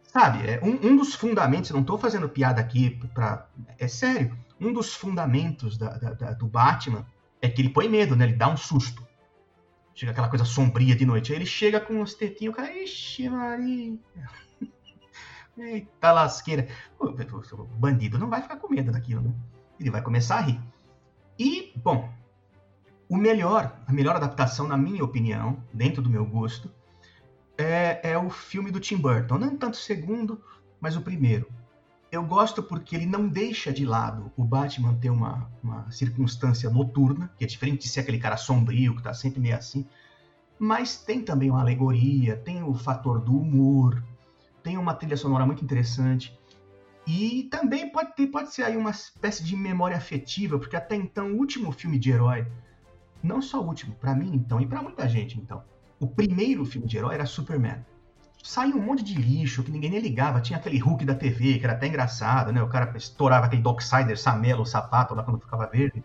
Sabe, 0.02 0.50
é 0.50 0.60
um, 0.62 0.90
um 0.90 0.96
dos 0.96 1.14
fundamentos, 1.14 1.70
não 1.70 1.84
tô 1.84 1.96
fazendo 1.96 2.28
piada 2.28 2.60
aqui 2.60 3.00
pra. 3.14 3.46
É 3.78 3.86
sério 3.86 4.36
um 4.60 4.72
dos 4.72 4.94
fundamentos 4.94 5.78
da, 5.78 5.96
da, 5.96 6.12
da, 6.12 6.32
do 6.32 6.46
Batman 6.46 7.06
é 7.40 7.48
que 7.48 7.62
ele 7.62 7.70
põe 7.70 7.88
medo, 7.88 8.14
né? 8.14 8.24
Ele 8.26 8.34
dá 8.34 8.48
um 8.48 8.56
susto. 8.56 9.06
Chega 9.94 10.12
aquela 10.12 10.28
coisa 10.28 10.44
sombria 10.44 10.94
de 10.94 11.06
noite. 11.06 11.32
Aí 11.32 11.38
ele 11.38 11.46
chega 11.46 11.80
com 11.80 12.00
os 12.02 12.14
tetinhos, 12.14 12.52
o 12.52 12.56
cara, 12.56 12.70
ixi, 12.76 13.28
Maria. 13.28 13.96
Eita 15.56 16.12
lasqueira. 16.12 16.68
O 16.98 17.12
bandido 17.78 18.18
não 18.18 18.28
vai 18.28 18.42
ficar 18.42 18.56
com 18.56 18.68
medo 18.68 18.92
daquilo, 18.92 19.22
né? 19.22 19.32
Ele 19.78 19.90
vai 19.90 20.02
começar 20.02 20.36
a 20.36 20.40
rir. 20.40 20.60
E, 21.38 21.72
bom, 21.76 22.12
o 23.08 23.16
melhor, 23.16 23.78
a 23.86 23.92
melhor 23.92 24.16
adaptação, 24.16 24.68
na 24.68 24.76
minha 24.76 25.04
opinião, 25.04 25.62
dentro 25.72 26.02
do 26.02 26.10
meu 26.10 26.24
gosto, 26.24 26.70
é, 27.56 28.10
é 28.10 28.18
o 28.18 28.30
filme 28.30 28.70
do 28.70 28.80
Tim 28.80 28.96
Burton. 28.96 29.38
Não 29.38 29.56
tanto 29.56 29.74
o 29.74 29.78
segundo, 29.78 30.42
mas 30.80 30.96
o 30.96 31.00
primeiro 31.00 31.46
eu 32.10 32.24
gosto 32.24 32.62
porque 32.62 32.96
ele 32.96 33.06
não 33.06 33.28
deixa 33.28 33.72
de 33.72 33.84
lado 33.86 34.32
o 34.36 34.44
Batman 34.44 34.94
ter 34.94 35.10
uma, 35.10 35.48
uma 35.62 35.88
circunstância 35.90 36.68
noturna, 36.68 37.32
que 37.38 37.44
é 37.44 37.46
diferente 37.46 37.82
de 37.82 37.88
ser 37.88 38.00
aquele 38.00 38.18
cara 38.18 38.36
sombrio, 38.36 38.96
que 38.96 39.02
tá 39.02 39.14
sempre 39.14 39.40
meio 39.40 39.56
assim. 39.56 39.86
Mas 40.58 40.96
tem 40.96 41.22
também 41.22 41.50
uma 41.50 41.60
alegoria, 41.60 42.36
tem 42.36 42.62
o 42.62 42.74
fator 42.74 43.20
do 43.20 43.38
humor, 43.38 44.02
tem 44.62 44.78
uma 44.78 44.94
trilha 44.94 45.16
sonora 45.16 45.46
muito 45.46 45.64
interessante. 45.64 46.38
E 47.06 47.48
também 47.50 47.90
pode, 47.90 48.14
ter, 48.14 48.26
pode 48.28 48.52
ser 48.52 48.62
aí 48.62 48.76
uma 48.76 48.90
espécie 48.90 49.42
de 49.42 49.56
memória 49.56 49.96
afetiva, 49.96 50.58
porque 50.58 50.76
até 50.76 50.94
então 50.94 51.32
o 51.32 51.36
último 51.36 51.72
filme 51.72 51.98
de 51.98 52.10
herói, 52.10 52.46
não 53.22 53.40
só 53.42 53.60
o 53.60 53.66
último, 53.66 53.94
para 53.94 54.14
mim 54.14 54.30
então, 54.34 54.60
e 54.60 54.66
para 54.66 54.82
muita 54.82 55.08
gente 55.08 55.38
então, 55.38 55.64
o 55.98 56.06
primeiro 56.06 56.64
filme 56.64 56.86
de 56.86 56.96
herói 56.96 57.14
era 57.14 57.26
Superman 57.26 57.84
saiu 58.42 58.76
um 58.76 58.82
monte 58.82 59.02
de 59.02 59.14
lixo 59.14 59.62
que 59.62 59.70
ninguém 59.70 59.90
nem 59.90 60.00
ligava. 60.00 60.40
Tinha 60.40 60.58
aquele 60.58 60.78
Hulk 60.78 61.04
da 61.04 61.14
TV, 61.14 61.58
que 61.58 61.64
era 61.64 61.74
até 61.74 61.86
engraçado, 61.86 62.52
né? 62.52 62.62
O 62.62 62.68
cara 62.68 62.92
estourava 62.96 63.46
aquele 63.46 63.62
Doxider, 63.62 64.18
Samelo, 64.18 64.64
sapato 64.64 65.14
lá 65.14 65.22
quando 65.22 65.40
ficava 65.40 65.66
verde. 65.66 66.02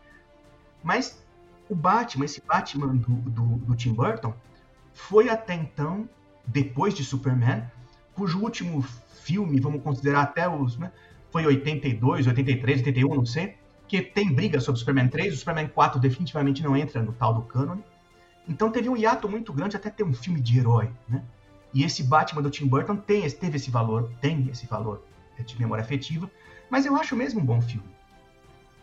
Mas 0.83 1.23
o 1.69 1.75
Batman, 1.75 2.25
esse 2.25 2.41
Batman 2.45 2.95
do, 2.95 3.15
do, 3.29 3.43
do 3.57 3.75
Tim 3.75 3.93
Burton, 3.93 4.33
foi 4.93 5.29
até 5.29 5.53
então, 5.53 6.07
depois 6.45 6.93
de 6.93 7.03
Superman, 7.03 7.69
cujo 8.15 8.39
último 8.39 8.81
filme, 8.81 9.59
vamos 9.59 9.83
considerar 9.83 10.21
até 10.21 10.49
os. 10.49 10.77
Né, 10.77 10.91
foi 11.31 11.45
82, 11.45 12.27
83, 12.27 12.79
81, 12.79 13.15
não 13.15 13.25
sei, 13.25 13.55
que 13.87 14.01
tem 14.01 14.31
briga 14.33 14.59
sobre 14.59 14.77
o 14.77 14.79
Superman 14.79 15.09
3, 15.09 15.33
o 15.33 15.37
Superman 15.37 15.67
4 15.67 15.99
definitivamente 15.99 16.63
não 16.63 16.77
entra 16.77 17.03
no 17.03 17.11
tal 17.11 17.33
do 17.33 17.41
canon. 17.41 17.79
Então 18.47 18.71
teve 18.71 18.87
um 18.87 18.95
hiato 18.95 19.27
muito 19.27 19.51
grande 19.51 19.75
até 19.75 19.89
ter 19.89 20.03
um 20.03 20.13
filme 20.13 20.39
de 20.39 20.57
herói, 20.57 20.89
né? 21.09 21.23
E 21.73 21.83
esse 21.83 22.03
Batman 22.03 22.41
do 22.41 22.49
Tim 22.49 22.67
Burton 22.67 22.95
tem, 22.95 23.29
teve 23.29 23.57
esse 23.57 23.69
valor, 23.69 24.09
tem 24.21 24.47
esse 24.49 24.65
valor 24.65 25.03
de 25.45 25.59
memória 25.59 25.83
afetiva, 25.83 26.31
mas 26.69 26.85
eu 26.85 26.95
acho 26.95 27.15
mesmo 27.15 27.41
um 27.41 27.45
bom 27.45 27.61
filme. 27.61 27.87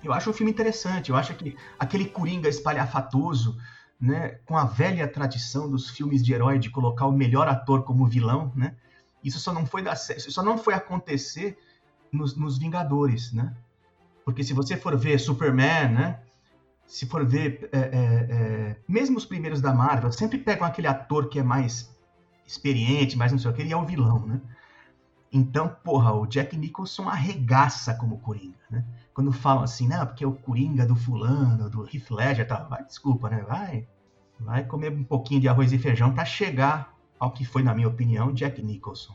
Eu 0.05 0.12
acho 0.12 0.29
um 0.29 0.33
filme 0.33 0.53
interessante, 0.53 1.09
eu 1.09 1.16
acho 1.16 1.33
que 1.35 1.57
aquele 1.79 2.05
Coringa 2.05 2.49
espalhafatoso, 2.49 3.57
né, 3.99 4.40
com 4.45 4.59
a 4.59 4.64
velha 4.64 5.09
tradição 5.09 5.71
dos 5.71 5.88
filmes 5.88 6.23
de 6.23 6.35
herói 6.35 6.59
de 6.59 6.68
colocar 6.68 7.07
o 7.07 7.12
melhor 7.12 7.49
ator 7.49 7.85
como 7.85 8.05
vilão, 8.05 8.53
né? 8.55 8.75
Isso 9.23 9.39
só 9.39 9.53
não 9.53 9.65
foi 9.65 9.83
dar, 9.83 9.95
isso 9.95 10.31
só 10.31 10.43
não 10.43 10.59
foi 10.59 10.75
acontecer 10.75 11.59
nos, 12.11 12.37
nos 12.37 12.59
Vingadores, 12.59 13.33
né? 13.33 13.55
Porque 14.25 14.45
se 14.45 14.53
você 14.53 14.77
for 14.77 14.97
ver 14.97 15.19
Superman, 15.19 15.89
né? 15.93 16.21
Se 16.87 17.07
for 17.07 17.25
ver 17.25 17.69
é, 17.73 17.79
é, 17.79 17.83
é, 17.83 18.77
mesmo 18.87 19.17
os 19.17 19.25
primeiros 19.25 19.61
da 19.61 19.73
Marvel, 19.73 20.13
sempre 20.13 20.39
pegam 20.39 20.67
aquele 20.67 20.87
ator 20.87 21.29
que 21.29 21.39
é 21.39 21.43
mais 21.43 21.91
experiente, 22.47 23.17
mas 23.17 23.33
não 23.33 23.39
sei 23.39 23.51
o 23.51 23.55
que, 23.55 23.63
ele 23.63 23.73
é 23.73 23.77
o 23.77 23.87
vilão, 23.87 24.27
né? 24.27 24.41
Então, 25.33 25.75
porra, 25.83 26.13
o 26.13 26.27
Jack 26.27 26.55
Nicholson 26.57 27.09
arregaça 27.09 27.95
como 27.95 28.19
Coringa, 28.19 28.59
né? 28.71 28.85
Quando 29.15 29.33
falam 29.33 29.63
assim, 29.63 29.89
não, 29.89 30.07
porque 30.07 30.25
é 30.25 30.27
o 30.27 30.35
Coringa 30.35 30.85
do 30.85 30.95
fulano, 30.95 31.71
do 31.71 31.85
Heath 31.85 32.11
Ledger, 32.11 32.47
tá, 32.47 32.65
vai, 32.65 32.85
desculpa, 32.85 33.31
né? 33.31 33.43
Vai, 33.49 33.89
vai 34.39 34.65
comer 34.65 34.93
um 34.93 35.05
pouquinho 35.05 35.41
de 35.41 35.49
arroz 35.49 35.73
e 35.73 35.79
feijão 35.79 36.13
para 36.13 36.27
chegar 36.27 36.92
ao 37.23 37.31
que 37.31 37.45
foi, 37.45 37.63
na 37.63 37.75
minha 37.75 37.89
opinião, 37.89 38.33
Jack 38.33 38.61
Nicholson. 38.63 39.15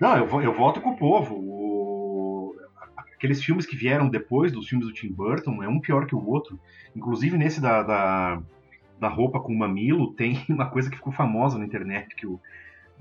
Não, 0.00 0.16
eu, 0.16 0.42
eu 0.42 0.54
volto 0.54 0.80
com 0.80 0.90
o 0.90 0.96
povo. 0.96 1.34
O... 1.34 2.56
Aqueles 2.96 3.42
filmes 3.42 3.66
que 3.66 3.76
vieram 3.76 4.08
depois 4.08 4.52
dos 4.52 4.66
filmes 4.68 4.86
do 4.86 4.92
Tim 4.92 5.12
Burton 5.12 5.62
é 5.62 5.68
um 5.68 5.80
pior 5.80 6.06
que 6.06 6.14
o 6.14 6.26
outro. 6.26 6.58
Inclusive 6.94 7.36
nesse 7.36 7.60
da, 7.60 7.82
da 7.82 8.42
da 8.98 9.08
roupa 9.08 9.40
com 9.40 9.54
mamilo, 9.54 10.14
tem 10.14 10.42
uma 10.48 10.70
coisa 10.70 10.90
que 10.90 10.96
ficou 10.96 11.12
famosa 11.12 11.58
na 11.58 11.66
internet, 11.66 12.14
que 12.16 12.26
o, 12.26 12.40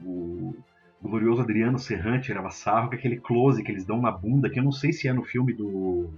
o, 0.04 0.54
o 1.02 1.10
glorioso 1.10 1.42
Adriano 1.42 1.80
Serrante 1.80 2.32
era 2.32 2.50
sarro, 2.50 2.90
que 2.90 2.96
é 2.96 3.00
aquele 3.00 3.18
close 3.18 3.64
que 3.64 3.72
eles 3.72 3.86
dão 3.86 4.02
na 4.02 4.12
bunda, 4.12 4.50
que 4.50 4.60
eu 4.60 4.64
não 4.64 4.72
sei 4.72 4.92
se 4.92 5.08
é 5.08 5.14
no 5.14 5.24
filme 5.24 5.54
do 5.54 6.10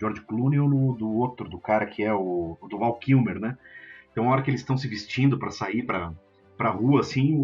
George 0.00 0.20
Clooney 0.22 0.58
ou 0.58 0.68
no, 0.68 0.94
do 0.94 1.08
outro, 1.12 1.48
do 1.48 1.58
cara 1.58 1.86
que 1.86 2.02
é 2.02 2.12
o, 2.12 2.56
o 2.60 2.68
do 2.68 2.78
Val 2.78 2.94
Kilmer, 2.94 3.38
né? 3.38 3.56
Então, 4.10 4.28
a 4.28 4.32
hora 4.32 4.42
que 4.42 4.50
eles 4.50 4.60
estão 4.60 4.76
se 4.76 4.88
vestindo 4.88 5.38
para 5.38 5.50
sair 5.50 5.84
para 5.84 6.12
pra 6.62 6.70
rua, 6.70 7.00
assim, 7.00 7.36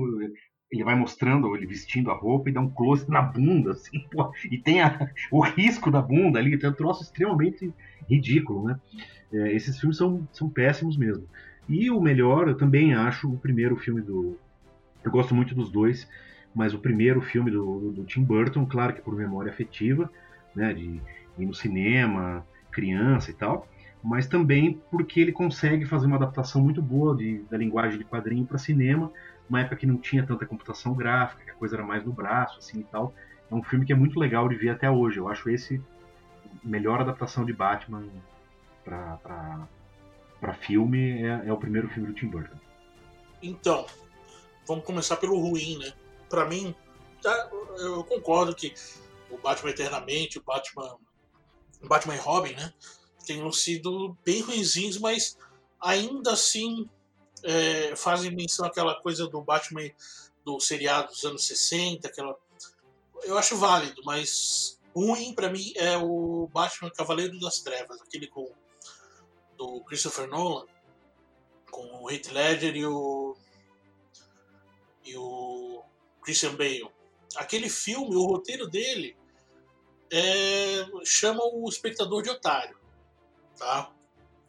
ele 0.70 0.85
vai 0.85 0.94
mostrando 0.94 1.54
ele 1.57 1.66
vestindo 1.66 2.09
a 2.09 2.14
roupa 2.14 2.48
e 2.48 2.52
dá 2.52 2.61
um 2.61 2.70
close 2.70 3.11
na 3.11 3.20
bunda, 3.20 3.72
assim, 3.72 3.98
pô, 4.12 4.31
e 4.48 4.57
tem 4.59 4.81
a, 4.81 5.11
o 5.33 5.40
risco 5.40 5.90
da 5.90 6.00
bunda 6.00 6.38
ali, 6.38 6.57
tem 6.57 6.70
um 6.70 6.74
troço 6.74 7.02
extremamente 7.02 7.72
ridículo, 8.09 8.68
né? 8.68 8.81
É, 9.33 9.52
esses 9.52 9.78
filmes 9.81 9.96
são, 9.96 10.26
são 10.33 10.48
péssimos 10.48 10.96
mesmo. 10.96 11.26
E 11.68 11.90
o 11.90 12.00
melhor, 12.00 12.48
eu 12.48 12.57
também 12.57 12.94
acho 12.94 13.28
o 13.28 13.37
primeiro 13.37 13.76
filme 13.76 14.00
do. 14.00 14.38
Eu 15.04 15.11
gosto 15.11 15.35
muito 15.35 15.54
dos 15.54 15.70
dois, 15.70 16.09
mas 16.54 16.72
o 16.72 16.78
primeiro 16.78 17.20
filme 17.20 17.50
do, 17.50 17.90
do 17.90 18.04
Tim 18.04 18.22
Burton, 18.22 18.64
claro 18.64 18.94
que 18.94 19.02
por 19.02 19.16
memória 19.16 19.50
afetiva, 19.50 20.11
né, 20.54 20.72
de 20.72 21.00
ir 21.38 21.46
no 21.46 21.54
cinema, 21.54 22.46
criança 22.78 23.30
e 23.30 23.34
tal, 23.34 23.66
mas 24.02 24.26
também 24.26 24.80
porque 24.90 25.20
ele 25.20 25.32
consegue 25.32 25.84
fazer 25.84 26.06
uma 26.06 26.16
adaptação 26.16 26.62
muito 26.62 26.80
boa 26.80 27.16
de, 27.16 27.38
da 27.50 27.56
linguagem 27.56 27.98
de 27.98 28.04
quadrinho 28.04 28.46
para 28.46 28.56
cinema, 28.56 29.10
uma 29.50 29.60
época 29.60 29.76
que 29.76 29.86
não 29.86 29.96
tinha 29.96 30.24
tanta 30.24 30.46
computação 30.46 30.94
gráfica, 30.94 31.42
que 31.44 31.50
a 31.50 31.54
coisa 31.54 31.76
era 31.76 31.84
mais 31.84 32.04
no 32.04 32.12
braço, 32.12 32.58
assim 32.58 32.80
e 32.80 32.84
tal. 32.84 33.12
É 33.50 33.54
um 33.54 33.62
filme 33.62 33.84
que 33.84 33.92
é 33.92 33.96
muito 33.96 34.20
legal 34.20 34.48
de 34.48 34.54
ver 34.54 34.70
até 34.70 34.88
hoje. 34.90 35.18
Eu 35.18 35.28
acho 35.28 35.48
esse 35.50 35.82
melhor 36.62 37.00
adaptação 37.00 37.44
de 37.44 37.52
Batman 37.52 38.04
para 38.84 39.68
filme 40.60 41.22
é, 41.22 41.48
é, 41.48 41.52
o 41.52 41.56
primeiro 41.56 41.88
filme 41.88 42.08
do 42.08 42.14
Tim 42.14 42.28
Burton. 42.28 42.56
Então, 43.42 43.86
vamos 44.66 44.84
começar 44.84 45.16
pelo 45.16 45.38
ruim, 45.38 45.78
né? 45.78 45.92
Para 46.28 46.44
mim, 46.44 46.74
tá, 47.22 47.50
eu 47.78 48.04
concordo 48.04 48.54
que 48.54 48.72
o 49.30 49.38
Batman 49.38 49.70
Eternamente, 49.70 50.38
o 50.38 50.42
Batman, 50.42 50.96
Batman 51.82 52.16
e 52.16 52.18
Robin, 52.18 52.54
né? 52.54 52.72
Tenham 53.26 53.52
sido 53.52 54.16
bem 54.24 54.40
ruinzinhos, 54.40 54.98
mas 54.98 55.36
ainda 55.80 56.32
assim 56.32 56.88
é, 57.42 57.94
fazem 57.94 58.34
menção 58.34 58.66
àquela 58.66 59.00
coisa 59.00 59.26
do 59.26 59.40
Batman 59.42 59.90
do 60.44 60.58
seriado 60.58 61.08
dos 61.08 61.24
anos 61.24 61.46
60, 61.46 62.08
aquela. 62.08 62.36
Eu 63.24 63.36
acho 63.36 63.56
válido, 63.56 64.02
mas 64.04 64.78
ruim 64.94 65.34
para 65.34 65.50
mim 65.50 65.72
é 65.76 65.96
o 65.98 66.48
Batman 66.52 66.90
Cavaleiro 66.90 67.38
das 67.38 67.60
Trevas, 67.60 68.00
aquele 68.00 68.26
com 68.26 68.50
do 69.56 69.80
Christopher 69.82 70.28
Nolan, 70.28 70.66
com 71.70 72.02
o 72.02 72.10
Heath 72.10 72.30
Ledger 72.30 72.76
e 72.76 72.86
o, 72.86 73.36
e 75.04 75.16
o 75.16 75.82
Christian 76.22 76.54
Bale. 76.54 76.88
Aquele 77.36 77.68
filme, 77.68 78.14
o 78.14 78.24
roteiro 78.24 78.68
dele, 78.68 79.16
é, 80.11 80.87
chama 81.05 81.42
o 81.44 81.68
espectador 81.68 82.23
de 82.23 82.31
otário. 82.31 82.79
Tá? 83.57 83.92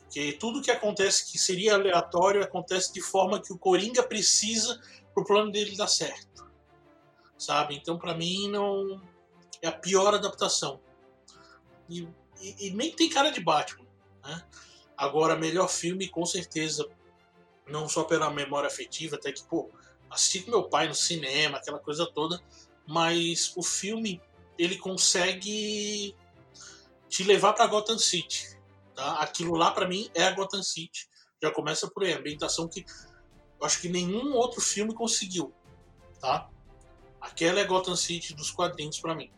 Que 0.09 0.33
tudo 0.33 0.61
que 0.61 0.71
acontece 0.71 1.31
que 1.31 1.37
seria 1.37 1.75
aleatório 1.75 2.43
acontece 2.43 2.93
de 2.93 3.01
forma 3.01 3.41
que 3.41 3.53
o 3.53 3.57
Coringa 3.57 4.03
precisa 4.03 4.81
para 5.13 5.23
o 5.23 5.25
plano 5.25 5.51
dele 5.51 5.75
dar 5.75 5.87
certo. 5.87 6.49
Sabe? 7.37 7.75
Então, 7.75 7.97
para 7.97 8.15
mim, 8.15 8.49
não 8.49 9.01
é 9.61 9.67
a 9.67 9.71
pior 9.71 10.13
adaptação. 10.13 10.79
E, 11.87 12.07
e, 12.41 12.67
e, 12.67 12.71
nem 12.71 12.91
tem 12.91 13.09
cara 13.09 13.29
de 13.29 13.39
Batman. 13.39 13.85
Né? 14.23 14.43
Agora, 14.97 15.35
melhor 15.35 15.69
filme, 15.69 16.07
com 16.07 16.25
certeza, 16.25 16.87
não 17.67 17.87
só 17.87 18.03
pela 18.03 18.29
memória 18.29 18.67
afetiva, 18.67 19.15
até 19.15 19.31
que, 19.31 19.43
pô, 19.43 19.69
assisti 20.09 20.41
com 20.41 20.51
meu 20.51 20.63
pai 20.63 20.87
no 20.87 20.95
cinema, 20.95 21.57
aquela 21.57 21.79
coisa 21.79 22.05
toda, 22.05 22.41
mas 22.87 23.53
o 23.55 23.63
filme 23.63 24.21
ele 24.59 24.77
consegue 24.77 26.13
te 27.07 27.23
levar 27.23 27.53
para 27.53 27.65
Gotham 27.65 27.97
City. 27.97 28.59
Tá? 28.93 29.19
Aquilo 29.21 29.55
lá 29.55 29.71
para 29.71 29.87
mim 29.87 30.11
é 30.13 30.23
a 30.23 30.31
Gotham 30.31 30.61
City. 30.61 31.09
Já 31.41 31.49
começa 31.49 31.89
por 31.89 32.03
aí, 32.03 32.13
a 32.13 32.17
ambientação 32.17 32.67
que 32.67 32.85
eu 33.59 33.65
acho 33.65 33.79
que 33.79 33.87
nenhum 33.87 34.33
outro 34.35 34.61
filme 34.61 34.93
conseguiu, 34.93 35.53
tá? 36.19 36.49
Aquela 37.19 37.59
é 37.59 37.65
Gotham 37.65 37.95
City 37.95 38.33
dos 38.33 38.51
quadrinhos 38.51 38.99
para 38.99 39.15
mim. 39.15 39.31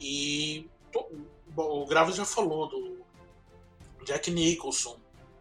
E 0.00 0.68
o 1.54 1.86
Grava 1.86 2.12
já 2.12 2.24
falou 2.24 2.68
do 2.68 3.04
Jack 4.04 4.30
Nicholson, 4.30 4.98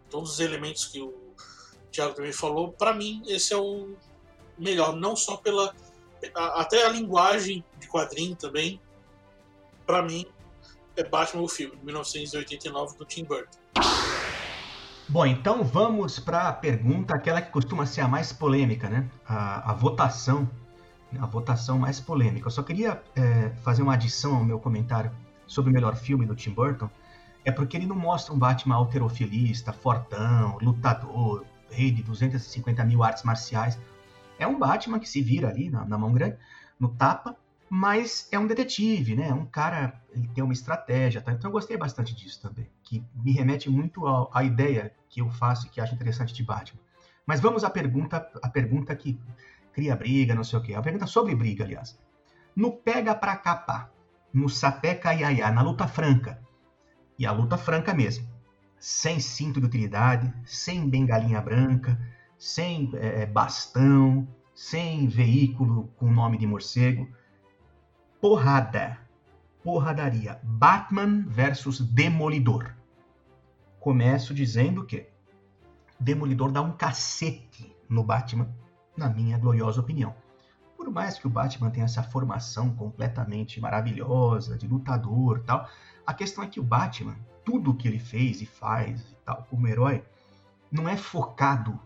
todos 0.10 0.34
os 0.34 0.40
elementos 0.40 0.86
que 0.86 1.02
o 1.02 1.14
Thiago 1.92 2.14
também 2.14 2.34
falou. 2.34 2.72
Para 2.72 2.94
mim, 2.94 3.22
esse 3.28 3.54
é 3.54 3.58
o 3.58 3.96
melhor, 4.58 4.96
não 4.96 5.16
só 5.16 5.38
pela 5.38 5.74
até 6.36 6.86
a 6.86 6.90
linguagem 6.90 7.64
de 7.80 7.88
quadrinho 7.88 8.36
também. 8.36 8.80
Para 9.86 10.02
mim, 10.02 10.26
é 10.96 11.04
Batman 11.04 11.44
o 11.44 11.48
filme, 11.48 11.76
de 11.78 11.86
1989 11.86 12.98
do 12.98 13.06
Tim 13.06 13.24
Burton. 13.24 13.58
Bom, 15.10 15.26
então 15.26 15.64
vamos 15.64 16.20
para 16.20 16.50
a 16.50 16.54
pergunta, 16.54 17.16
aquela 17.16 17.42
que 17.42 17.50
costuma 17.50 17.86
ser 17.86 18.02
a 18.02 18.08
mais 18.08 18.34
polêmica, 18.34 18.90
né? 18.90 19.10
A, 19.26 19.72
a 19.72 19.74
votação, 19.74 20.50
a 21.18 21.26
votação 21.26 21.80
mais 21.80 22.00
polêmica. 22.00 22.48
Eu 22.48 22.52
só 22.52 22.62
queria 22.62 23.02
é, 23.16 23.50
fazer 23.64 23.84
uma 23.84 23.94
adição 23.94 24.36
ao 24.36 24.44
meu 24.44 24.60
comentário 24.60 25.10
sobre 25.46 25.72
o 25.72 25.74
melhor 25.74 25.96
filme 25.96 26.26
do 26.26 26.36
Tim 26.36 26.52
Burton, 26.52 26.90
é 27.46 27.52
porque 27.52 27.78
ele 27.78 27.86
não 27.86 27.96
mostra 27.96 28.34
um 28.34 28.38
Batman 28.38 28.76
alterofilista, 28.76 29.72
fortão, 29.72 30.58
lutador, 30.62 31.46
rei 31.72 31.92
de 31.92 32.04
250 32.04 32.84
mil 32.84 33.02
artes 33.02 33.24
marciais. 33.24 33.80
É 34.40 34.48
um 34.48 34.58
Batman 34.58 35.00
que 35.00 35.10
se 35.10 35.22
vira 35.22 35.50
ali 35.50 35.70
na, 35.70 35.86
na 35.86 35.98
mão 35.98 36.14
grande, 36.14 36.38
no 36.80 36.90
tapa, 36.90 37.36
mas 37.70 38.28
é 38.32 38.40
um 38.40 38.48
detetive, 38.48 39.16
né? 39.16 39.30
É 39.30 39.34
um 39.34 39.46
cara, 39.46 40.02
ele 40.12 40.28
tem 40.30 40.44
uma 40.44 40.54
estratégia, 40.54 41.22
tá? 41.22 41.34
Então 41.34 41.50
eu 41.50 41.54
gostei 41.54 41.76
bastante 41.76 42.16
disso 42.16 42.42
também, 42.42 42.70
que 42.84 43.04
me 43.16 43.32
remete 43.32 43.70
muito 43.70 44.06
à 44.32 44.44
ideia 44.44 44.94
que 45.10 45.22
eu 45.22 45.30
faço 45.30 45.68
e 45.68 45.70
que 45.70 45.82
acho 45.82 45.94
interessante 45.94 46.34
de 46.34 46.44
Batman. 46.44 46.80
Mas 47.26 47.42
vamos 47.42 47.64
à 47.64 47.70
pergunta, 47.70 48.26
a 48.42 48.50
pergunta 48.50 48.96
que 48.96 49.20
cria 49.74 49.96
briga, 49.96 50.34
não 50.34 50.46
sei 50.46 50.58
o 50.58 50.62
quê. 50.62 50.74
A 50.74 50.82
pergunta 50.82 51.06
sobre 51.06 51.36
briga, 51.36 51.66
aliás. 51.66 52.00
No 52.56 52.72
pega 52.72 53.14
pra 53.14 53.36
capar, 53.36 53.92
no 54.34 54.48
sapeca 54.48 55.14
iaiá, 55.14 55.52
na 55.52 55.62
luta 55.62 55.88
franca. 55.88 56.42
E 57.20 57.26
a 57.26 57.32
luta 57.32 57.58
franca 57.58 57.94
mesmo. 57.94 58.28
Sem 58.80 59.20
cinto 59.20 59.60
de 59.60 59.66
utilidade, 59.66 60.34
sem 60.46 60.90
bengalinha 60.90 61.42
branca, 61.42 62.00
sem 62.38 62.92
é, 62.96 63.26
bastão, 63.26 64.28
sem 64.54 65.08
veículo 65.08 65.90
com 65.98 66.12
nome 66.12 66.38
de 66.38 66.48
morcego. 66.48 67.08
Porrada. 68.22 68.98
Porradaria. 69.64 70.40
Batman 70.44 71.26
versus 71.28 71.80
Demolidor. 71.80 72.74
Começo 73.80 74.34
dizendo 74.34 74.86
que 74.86 75.08
Demolidor 76.00 76.52
dá 76.52 76.62
um 76.62 76.72
cacete 76.72 77.76
no 77.90 78.04
Batman, 78.04 78.50
na 78.96 79.10
minha 79.10 79.38
gloriosa 79.38 79.80
opinião. 79.80 80.16
Por 80.76 80.90
mais 80.92 81.18
que 81.18 81.28
o 81.28 81.30
Batman 81.30 81.70
tenha 81.70 81.86
essa 81.86 82.04
formação 82.04 82.74
completamente 82.76 83.60
maravilhosa 83.60 84.58
de 84.58 84.68
lutador 84.68 85.44
tal, 85.44 85.68
a 86.06 86.14
questão 86.14 86.44
é 86.44 86.48
que 86.48 86.60
o 86.60 86.64
Batman, 86.64 87.16
tudo 87.44 87.74
que 87.74 87.88
ele 87.88 88.00
fez 88.00 88.42
e 88.42 88.46
faz 88.46 89.02
e 89.02 89.16
tal 89.26 89.46
como 89.50 89.68
herói, 89.68 90.04
não 90.72 90.88
é 90.88 90.96
focado 90.96 91.80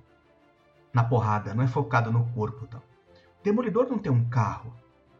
na 0.93 1.03
porrada, 1.03 1.53
não 1.53 1.63
é 1.63 1.67
focado 1.67 2.11
no 2.11 2.25
corpo 2.31 2.67
tal. 2.67 2.81
O 2.81 3.43
Demolidor 3.43 3.87
não 3.89 3.97
tem 3.97 4.11
um 4.11 4.27
carro, 4.29 4.73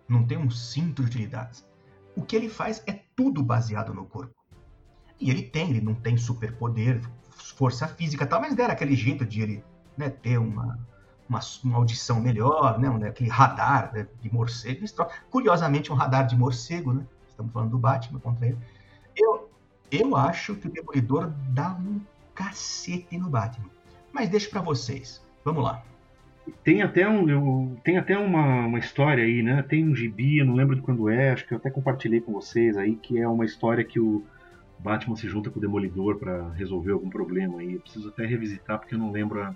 não 0.08 0.26
tem 0.26 0.38
um 0.38 0.50
cinto 0.50 1.02
de 1.02 1.10
utilidades. 1.10 1.66
O 2.16 2.22
que 2.22 2.36
ele 2.36 2.50
faz 2.50 2.84
é 2.86 3.00
tudo 3.16 3.42
baseado 3.42 3.94
no 3.94 4.06
corpo. 4.06 4.36
E 5.20 5.30
ele 5.30 5.44
tem, 5.44 5.70
ele 5.70 5.82
não 5.82 5.94
tem 5.94 6.18
superpoder, 6.18 7.02
força 7.56 7.88
física 7.88 8.26
tal, 8.26 8.42
mas 8.42 8.56
dera 8.56 8.74
aquele 8.74 8.96
jeito 8.96 9.26
de 9.26 9.42
ele 9.42 9.64
né, 9.96 10.10
ter 10.10 10.38
uma, 10.38 10.80
uma, 11.30 11.40
uma 11.64 11.78
audição 11.78 12.20
melhor, 12.20 12.80
né? 12.80 12.90
Um, 12.90 13.04
aquele 13.06 13.30
radar 13.30 13.94
né, 13.94 14.08
de 14.20 14.34
morcego. 14.34 14.86
Curiosamente, 15.30 15.92
um 15.92 15.96
radar 15.96 16.28
de 16.28 16.36
morcego, 16.36 16.94
né? 16.94 17.06
Estamos 17.30 17.54
falando 17.54 17.72
do 17.72 17.78
Batman 17.78 18.20
contra 18.20 18.48
ele. 18.48 18.58
Eu, 19.16 19.50
eu 19.92 20.16
acho 20.16 20.56
que 20.56 20.68
o 20.68 20.72
Demolidor 20.72 21.32
dá 21.50 21.74
um 21.74 22.02
cacete 22.36 23.18
no 23.18 23.30
Batman. 23.30 23.70
Mas 24.12 24.30
deixo 24.30 24.50
para 24.50 24.62
vocês. 24.62 25.22
Vamos 25.44 25.64
lá. 25.64 25.84
Tem 26.64 26.82
até, 26.82 27.08
um, 27.08 27.30
eu, 27.30 27.78
tem 27.84 27.98
até 27.98 28.18
uma, 28.18 28.66
uma 28.66 28.80
história 28.80 29.24
aí, 29.24 29.42
né? 29.42 29.64
Tem 29.64 29.88
um 29.88 29.96
gibi, 29.96 30.44
não 30.44 30.56
lembro 30.56 30.76
de 30.76 30.82
quando 30.82 31.10
é, 31.10 31.32
acho 31.32 31.48
que 31.48 31.54
eu 31.54 31.58
até 31.58 31.70
compartilhei 31.70 32.20
com 32.20 32.34
vocês 32.34 32.78
aí, 32.78 32.96
que 32.96 33.20
é 33.20 33.28
uma 33.28 33.46
história 33.46 33.84
que 33.84 34.00
o 34.00 34.24
Batman 34.80 35.16
se 35.16 35.28
junta 35.28 35.50
com 35.50 35.60
o 35.60 35.62
Demolidor 35.62 36.18
para 36.18 36.50
resolver 36.54 36.92
algum 36.92 37.10
problema 37.10 37.60
aí. 37.60 37.74
Eu 37.74 37.80
preciso 37.80 38.10
até 38.10 38.26
revisitar 38.26 38.80
porque 38.80 38.96
eu 38.96 39.00
não 39.00 39.12
lembro 39.12 39.42
a, 39.42 39.56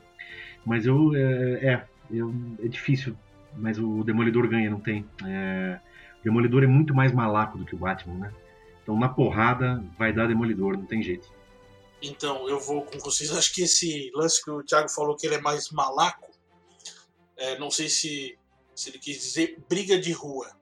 mas 0.66 0.86
eu. 0.86 1.16
É, 1.16 1.20
é, 1.66 1.84
eu, 2.12 2.34
é 2.64 2.68
difícil. 2.68 3.16
Mas 3.58 3.80
o 3.80 4.04
Demolidor 4.04 4.48
ganha, 4.48 4.70
não 4.70 4.80
tem. 4.80 5.06
É, 5.26 5.80
o 6.20 6.24
Demolidor 6.24 6.64
é 6.64 6.68
muito 6.68 6.94
mais 6.94 7.12
malaco 7.12 7.58
do 7.58 7.66
que 7.66 7.76
o 7.76 7.78
Batman, 7.78 8.16
né? 8.16 8.32
Então 8.84 8.98
na 8.98 9.08
porrada 9.08 9.84
vai 9.98 10.12
dar 10.12 10.28
Demolidor, 10.28 10.78
não 10.78 10.86
tem 10.86 11.02
jeito. 11.02 11.32
Então, 12.08 12.48
eu 12.48 12.60
vou 12.60 12.86
com 12.86 13.00
vocês. 13.00 13.32
Acho 13.32 13.52
que 13.52 13.64
esse 13.64 14.12
lance 14.14 14.44
que 14.44 14.52
o 14.52 14.64
Thiago 14.64 14.90
falou 14.90 15.16
que 15.16 15.26
ele 15.26 15.36
é 15.36 15.42
mais 15.42 15.72
malaco, 15.72 16.32
é, 17.36 17.58
não 17.58 17.72
sei 17.72 17.90
se, 17.90 18.38
se 18.76 18.90
ele 18.90 19.00
quis 19.00 19.20
dizer 19.20 19.60
briga 19.68 20.00
de 20.00 20.12
rua. 20.12 20.56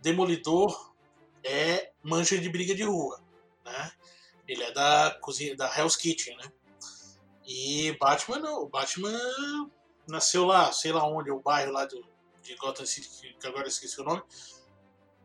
Demolidor 0.00 0.94
é 1.42 1.92
mancha 2.02 2.38
de 2.38 2.48
briga 2.48 2.72
de 2.72 2.84
rua, 2.84 3.20
né? 3.64 3.92
Ele 4.46 4.62
é 4.62 4.70
da 4.70 5.18
cozinha 5.20 5.56
da 5.56 5.66
Hell's 5.76 5.96
Kitchen, 5.96 6.36
né? 6.36 6.52
E 7.44 7.96
Batman 7.98 8.38
não. 8.38 8.62
O 8.62 8.68
Batman 8.68 9.18
nasceu 10.06 10.44
lá, 10.44 10.70
sei 10.72 10.92
lá 10.92 11.04
onde, 11.04 11.32
o 11.32 11.40
bairro 11.40 11.72
lá 11.72 11.84
do, 11.84 12.06
de 12.42 12.54
Gotham 12.54 12.86
City, 12.86 13.36
que 13.40 13.46
agora 13.46 13.66
esqueci 13.66 14.00
o 14.00 14.04
nome. 14.04 14.22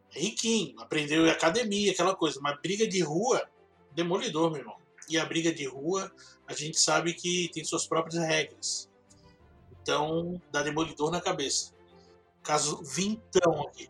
riquinho, 0.10 0.80
aprendeu 0.80 1.28
em 1.28 1.30
academia, 1.30 1.92
aquela 1.92 2.16
coisa. 2.16 2.40
Mas 2.42 2.60
briga 2.62 2.88
de 2.88 3.02
rua, 3.02 3.48
demolidor, 3.94 4.50
meu 4.50 4.62
irmão. 4.62 4.89
E 5.10 5.18
a 5.18 5.26
briga 5.26 5.52
de 5.52 5.68
rua, 5.68 6.12
a 6.48 6.54
gente 6.54 6.80
sabe 6.80 7.14
que 7.14 7.50
tem 7.52 7.64
suas 7.64 7.88
próprias 7.88 8.24
regras. 8.24 8.90
Então, 9.82 10.40
dá 10.52 10.62
demolidor 10.62 11.10
na 11.10 11.20
cabeça. 11.20 11.74
Caso 12.44 12.84
vintão 12.84 13.62
aqui. 13.68 13.90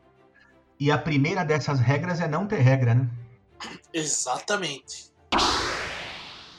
E 0.79 0.89
a 0.89 0.97
primeira 0.97 1.43
dessas 1.43 1.79
regras 1.79 2.21
é 2.21 2.27
não 2.27 2.47
ter 2.47 2.60
regra, 2.60 2.95
né? 2.95 3.10
Exatamente. 3.93 5.12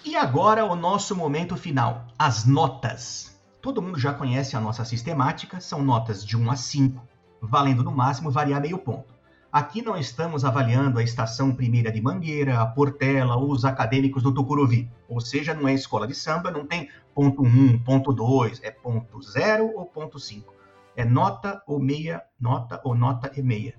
E 0.05 0.15
agora 0.15 0.65
o 0.65 0.77
nosso 0.77 1.17
momento 1.17 1.57
final, 1.57 2.07
as 2.19 2.45
notas. 2.45 3.41
Todo 3.63 3.81
mundo 3.81 3.99
já 3.99 4.13
conhece 4.13 4.57
a 4.57 4.61
nossa 4.61 4.85
sistemática, 4.85 5.61
são 5.61 5.83
notas 5.83 6.25
de 6.25 6.37
1 6.37 6.51
a 6.51 6.57
5, 6.57 7.09
valendo 7.41 7.83
no 7.83 7.93
máximo 7.93 8.31
variar 8.31 8.61
meio 8.61 8.79
ponto. 8.79 9.15
Aqui 9.53 9.83
não 9.83 9.97
estamos 9.97 10.45
avaliando 10.45 11.01
a 11.01 11.03
estação 11.03 11.53
primeira 11.53 11.91
de 11.91 12.01
Mangueira, 12.01 12.61
a 12.61 12.67
Portela 12.67 13.35
ou 13.35 13.51
os 13.51 13.65
acadêmicos 13.65 14.23
do 14.23 14.33
Tucuruvi. 14.33 14.89
Ou 15.09 15.21
seja, 15.21 15.53
não 15.53 15.67
é 15.67 15.75
escola 15.75 16.07
de 16.07 16.15
samba, 16.15 16.53
não 16.53 16.65
tem 16.65 16.89
ponto 17.13 17.43
1, 17.43 17.81
ponto 17.81 18.13
2, 18.13 18.61
é 18.63 18.71
ponto 18.71 19.21
0 19.21 19.73
ou 19.75 19.87
ponto 19.87 20.21
5. 20.21 20.55
É 20.95 21.05
nota 21.05 21.61
ou 21.67 21.81
meia, 21.81 22.23
nota 22.41 22.81
ou 22.85 22.95
nota 22.95 23.33
e 23.37 23.43
meia. 23.43 23.75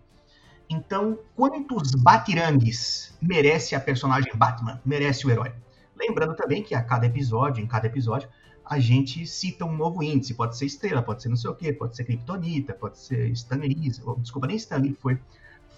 Então, 0.70 1.18
quantos 1.38 1.92
batirangues 1.96 3.18
merece 3.22 3.74
a 3.74 3.80
personagem 3.80 4.36
Batman? 4.36 4.82
Merece 4.84 5.26
o 5.26 5.30
herói? 5.30 5.54
Lembrando 5.96 6.36
também 6.36 6.64
que 6.64 6.76
a 6.76 6.84
cada 6.84 7.06
episódio, 7.06 7.64
em 7.64 7.68
cada 7.68 7.88
episódio, 7.88 8.28
a 8.66 8.78
gente 8.78 9.26
cita 9.26 9.64
um 9.64 9.76
novo 9.76 10.04
índice. 10.04 10.34
Pode 10.34 10.58
ser 10.58 10.66
estrela, 10.66 11.02
pode 11.02 11.22
ser 11.22 11.30
não 11.30 11.38
sei 11.38 11.50
o 11.50 11.56
quê, 11.56 11.72
pode 11.72 11.96
ser 11.96 12.04
Kryptonita, 12.04 12.74
pode 12.74 12.98
ser 13.00 13.30
Stanley, 13.30 13.74
desculpa, 14.20 14.48
nem 14.48 14.58
Stanley 14.58 14.94
foi, 15.00 15.18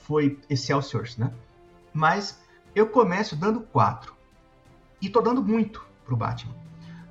foi 0.03 0.39
Excelsior, 0.49 1.07
né? 1.17 1.33
Mas 1.93 2.41
eu 2.75 2.87
começo 2.87 3.35
dando 3.35 3.61
4. 3.61 4.13
E 5.01 5.09
tô 5.09 5.21
dando 5.21 5.43
muito 5.43 5.85
pro 6.05 6.15
Batman. 6.15 6.55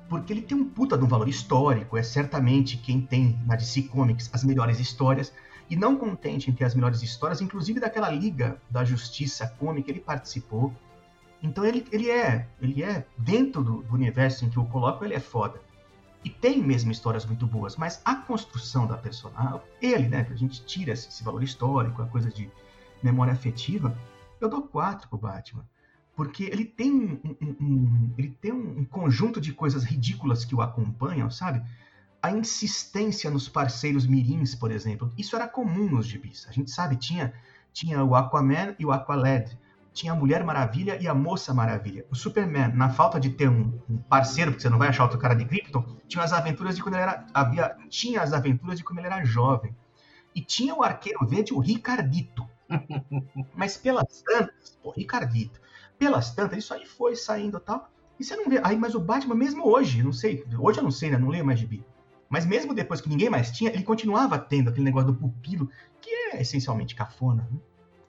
Porque 0.09 0.33
ele 0.33 0.41
tem 0.41 0.57
um 0.57 0.65
puta 0.65 0.97
de 0.97 1.03
um 1.03 1.07
valor 1.07 1.27
histórico, 1.27 1.97
é 1.97 2.03
certamente 2.03 2.77
quem 2.77 3.01
tem 3.01 3.39
na 3.45 3.55
DC 3.55 3.83
Comics 3.83 4.29
as 4.33 4.43
melhores 4.43 4.79
histórias. 4.79 5.33
E 5.69 5.75
não 5.75 5.95
contente 5.95 6.49
em 6.49 6.53
ter 6.53 6.65
as 6.65 6.75
melhores 6.75 7.01
histórias, 7.01 7.41
inclusive 7.41 7.79
daquela 7.79 8.09
Liga 8.09 8.61
da 8.69 8.83
Justiça 8.83 9.47
Cômica, 9.57 9.89
ele 9.89 9.99
participou 9.99 10.73
então 11.43 11.65
ele, 11.65 11.85
ele 11.91 12.09
é, 12.09 12.47
ele 12.61 12.81
é 12.81 13.05
dentro 13.17 13.61
do, 13.61 13.83
do, 13.83 13.93
universo 13.93 14.45
em 14.45 14.49
que 14.49 14.55
eu 14.55 14.63
coloco, 14.63 15.03
ele 15.03 15.13
é 15.13 15.19
foda. 15.19 15.61
E 16.23 16.29
tem 16.29 16.63
mesmo 16.63 16.89
histórias 16.89 17.25
muito 17.25 17.45
boas, 17.45 17.75
mas 17.75 18.01
a 18.05 18.15
construção 18.15 18.87
da 18.87 18.97
personagem, 18.97 19.59
ele, 19.81 20.07
né, 20.07 20.23
que 20.23 20.31
a 20.31 20.37
gente 20.37 20.65
tira 20.65 20.93
esse, 20.93 21.09
esse 21.09 21.21
valor 21.21 21.43
histórico, 21.43 22.01
a 22.01 22.05
coisa 22.05 22.31
de 22.31 22.49
memória 23.03 23.33
afetiva, 23.33 23.97
eu 24.39 24.49
dou 24.49 24.63
quatro 24.63 25.09
pro 25.09 25.17
Batman. 25.17 25.65
Porque 26.15 26.43
ele 26.43 26.65
tem 26.65 26.91
um, 26.91 27.35
um, 27.41 27.55
um 27.59 28.13
ele 28.17 28.29
tem 28.29 28.51
um 28.51 28.85
conjunto 28.85 29.41
de 29.41 29.51
coisas 29.51 29.83
ridículas 29.83 30.45
que 30.45 30.53
o 30.53 30.61
acompanham, 30.61 31.29
sabe? 31.29 31.63
a 32.23 32.31
insistência 32.31 33.29
nos 33.29 33.49
parceiros 33.49 34.07
mirins, 34.07 34.55
por 34.55 34.71
exemplo. 34.71 35.11
Isso 35.17 35.35
era 35.35 35.45
comum 35.45 35.89
nos 35.89 36.07
gibis. 36.07 36.47
A 36.47 36.53
gente 36.53 36.71
sabe, 36.71 36.95
tinha, 36.95 37.33
tinha 37.73 38.01
o 38.01 38.15
Aquaman 38.15 38.73
e 38.79 38.85
o 38.85 38.93
Aqualad. 38.93 39.51
Tinha 39.91 40.13
a 40.13 40.15
Mulher 40.15 40.41
Maravilha 40.41 40.97
e 41.01 41.07
a 41.07 41.13
Moça 41.13 41.53
Maravilha. 41.53 42.05
O 42.09 42.15
Superman, 42.15 42.69
na 42.73 42.89
falta 42.89 43.19
de 43.19 43.29
ter 43.29 43.49
um, 43.49 43.77
um 43.89 43.97
parceiro, 43.97 44.51
porque 44.51 44.61
você 44.61 44.69
não 44.69 44.79
vai 44.79 44.87
achar 44.87 45.03
outro 45.03 45.19
cara 45.19 45.35
de 45.35 45.43
Krypton, 45.43 45.85
tinha 46.07 46.23
as 46.23 46.31
aventuras 46.31 46.77
de 46.77 46.81
quando 46.81 46.95
ele 46.95 47.03
era. 47.03 47.25
Havia, 47.33 47.75
tinha 47.89 48.21
as 48.21 48.31
aventuras 48.31 48.77
de 48.77 48.85
quando 48.85 48.99
ele 48.99 49.07
era 49.07 49.23
jovem. 49.25 49.75
E 50.33 50.39
tinha 50.39 50.73
o 50.73 50.81
Arqueiro 50.81 51.27
Verde, 51.27 51.53
o 51.53 51.59
Ricardito. 51.59 52.47
Mas 53.55 53.77
pelas 53.77 54.21
tantas, 54.21 54.77
pô, 54.81 54.91
Ricardito. 54.91 55.61
Pelas 55.97 56.33
tantas, 56.33 56.57
isso 56.57 56.73
aí 56.73 56.85
foi 56.85 57.15
saindo 57.15 57.57
e 57.57 57.61
tal. 57.61 57.89
E 58.19 58.23
você 58.23 58.35
não 58.35 58.49
vê. 58.49 58.59
Aí, 58.63 58.77
mas 58.77 58.95
o 58.95 58.99
Batman, 58.99 59.35
mesmo 59.35 59.67
hoje, 59.67 60.03
não 60.03 60.13
sei. 60.13 60.45
Hoje 60.59 60.79
eu 60.79 60.83
não 60.83 60.91
sei, 60.91 61.11
né? 61.11 61.17
Não 61.17 61.29
leio 61.29 61.45
mais 61.45 61.59
gibi. 61.59 61.83
Mas 62.29 62.45
mesmo 62.45 62.73
depois 62.73 62.99
que 62.99 63.09
ninguém 63.09 63.29
mais 63.29 63.51
tinha, 63.51 63.71
ele 63.71 63.83
continuava 63.83 64.39
tendo 64.39 64.69
aquele 64.69 64.85
negócio 64.85 65.11
do 65.11 65.15
pupilo, 65.15 65.69
que 66.01 66.09
é 66.09 66.41
essencialmente 66.41 66.95
cafona. 66.95 67.47
Né? 67.51 67.59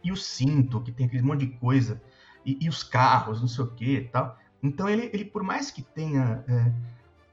E 0.03 0.13
o 0.13 0.17
cinto, 0.17 0.81
que 0.81 0.93
tem 0.93 1.07
aquele 1.07 1.23
monte 1.23 1.47
de 1.47 1.59
coisa. 1.59 2.01
E, 2.45 2.59
e 2.61 2.69
os 2.69 2.83
carros, 2.83 3.41
não 3.41 3.49
sei 3.49 3.65
o 3.65 3.69
que 3.69 3.97
e 3.97 4.09
tal. 4.09 4.39
Então 4.63 4.89
ele, 4.89 5.11
ele, 5.13 5.25
por 5.25 5.43
mais 5.43 5.71
que 5.71 5.83
tenha 5.83 6.43
é, 6.49 6.73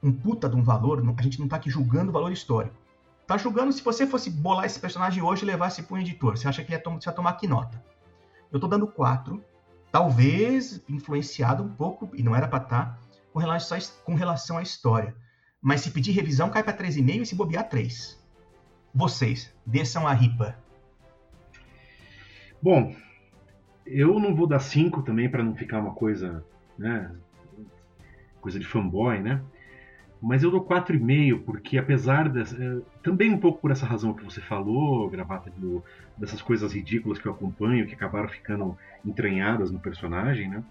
um 0.02 0.12
puta 0.12 0.48
de 0.48 0.56
um 0.56 0.62
valor, 0.62 1.02
a 1.16 1.22
gente 1.22 1.40
não 1.40 1.48
tá 1.48 1.56
aqui 1.56 1.70
julgando 1.70 2.10
o 2.10 2.12
valor 2.12 2.30
histórico. 2.30 2.76
Tá 3.26 3.36
julgando 3.36 3.72
se 3.72 3.82
você 3.82 4.06
fosse 4.06 4.30
bolar 4.30 4.64
esse 4.64 4.80
personagem 4.80 5.22
hoje 5.22 5.44
e 5.44 5.46
levar 5.46 5.68
esse 5.68 5.82
pro 5.82 5.98
editor. 5.98 6.36
Você 6.36 6.48
acha 6.48 6.64
que 6.64 6.72
ia, 6.72 6.82
você 6.84 7.08
ia 7.08 7.14
tomar 7.14 7.34
que 7.34 7.46
nota? 7.46 7.82
Eu 8.50 8.60
tô 8.60 8.66
dando 8.66 8.86
4, 8.86 9.42
talvez 9.90 10.82
influenciado 10.88 11.62
um 11.62 11.68
pouco, 11.68 12.10
e 12.14 12.22
não 12.22 12.36
era 12.36 12.48
pra 12.48 12.58
estar, 12.58 12.86
tá, 12.86 12.98
com 13.32 13.38
relação, 13.38 13.78
com 14.04 14.14
relação 14.14 14.58
à 14.58 14.62
história. 14.62 15.14
Mas 15.60 15.80
se 15.80 15.90
pedir 15.90 16.12
revisão, 16.12 16.50
cai 16.50 16.62
para 16.62 16.76
3,5 16.76 17.22
e 17.22 17.26
se 17.26 17.34
bobear 17.34 17.68
3. 17.68 18.20
Vocês, 18.94 19.54
desçam 19.64 20.06
a 20.06 20.12
ripa. 20.12 20.56
Bom, 22.60 22.94
eu 23.86 24.18
não 24.20 24.34
vou 24.34 24.46
dar 24.46 24.60
5 24.60 25.02
também 25.02 25.30
para 25.30 25.42
não 25.42 25.54
ficar 25.54 25.80
uma 25.80 25.94
coisa, 25.94 26.44
né, 26.76 27.10
coisa 28.40 28.58
de 28.58 28.66
fanboy, 28.66 29.20
né? 29.20 29.42
Mas 30.22 30.44
eu 30.44 30.52
dou 30.52 30.64
4,5 30.64 31.42
porque 31.44 31.76
apesar 31.76 32.28
dessa, 32.28 32.56
é, 32.56 32.78
também 33.02 33.32
um 33.32 33.38
pouco 33.38 33.60
por 33.60 33.72
essa 33.72 33.84
razão 33.84 34.14
que 34.14 34.24
você 34.24 34.40
falou, 34.40 35.10
gravata 35.10 35.50
do, 35.56 35.82
dessas 36.16 36.40
coisas 36.40 36.72
ridículas 36.72 37.18
que 37.18 37.26
eu 37.26 37.32
acompanho, 37.32 37.86
que 37.88 37.94
acabaram 37.94 38.28
ficando 38.28 38.78
entranhadas 39.04 39.72
no 39.72 39.80
personagem, 39.80 40.48
né? 40.48 40.62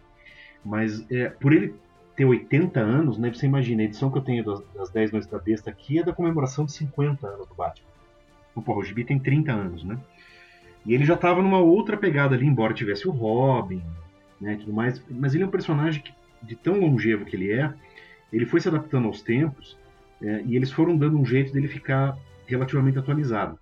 Mas 0.64 1.06
é, 1.12 1.28
por 1.28 1.52
ele 1.52 1.76
ter 2.16 2.24
80 2.24 2.80
anos, 2.80 3.18
né? 3.18 3.34
Você 3.34 3.46
imagina, 3.46 3.82
a 3.82 3.86
edição 3.86 4.10
que 4.10 4.18
eu 4.18 4.22
tenho 4.22 4.44
das, 4.44 4.64
das 4.74 4.90
10 4.90 5.12
Noites 5.12 5.30
da 5.30 5.38
Besta 5.38 5.70
aqui 5.70 6.00
é 6.00 6.04
da 6.04 6.14
comemoração 6.14 6.66
de 6.66 6.72
50 6.72 7.28
anos 7.28 7.46
do 7.46 7.54
Batman. 7.54 7.90
O 8.56 8.62
Porra, 8.62 8.80
o 8.80 8.84
Gibi 8.84 9.04
tem 9.04 9.20
30 9.20 9.52
anos, 9.52 9.84
né? 9.84 9.98
E 10.86 10.94
ele 10.94 11.04
já 11.04 11.16
estava 11.16 11.42
numa 11.42 11.60
outra 11.60 11.98
pegada 11.98 12.36
ali, 12.36 12.46
embora 12.46 12.74
tivesse 12.74 13.08
o 13.08 13.12
Robin, 13.12 13.84
né, 14.40 14.56
tudo 14.56 14.74
mais. 14.74 15.04
Mas 15.10 15.36
ele 15.36 15.44
é 15.44 15.48
um 15.48 15.52
personagem 15.52 16.02
que, 16.02 16.14
de 16.42 16.56
tão 16.56 16.80
longevo 16.80 17.26
que 17.26 17.36
ele 17.36 17.52
é, 17.52 17.72
ele 18.32 18.46
foi 18.46 18.60
se 18.62 18.68
adaptando 18.68 19.08
aos 19.08 19.22
tempos 19.22 19.78
é, 20.22 20.44
e 20.44 20.56
eles 20.56 20.72
foram 20.72 20.98
dando 20.98 21.18
um 21.18 21.26
jeito 21.26 21.52
dele 21.52 21.68
ficar 21.68 22.18
relativamente 22.46 22.98
atualizado. 22.98 23.60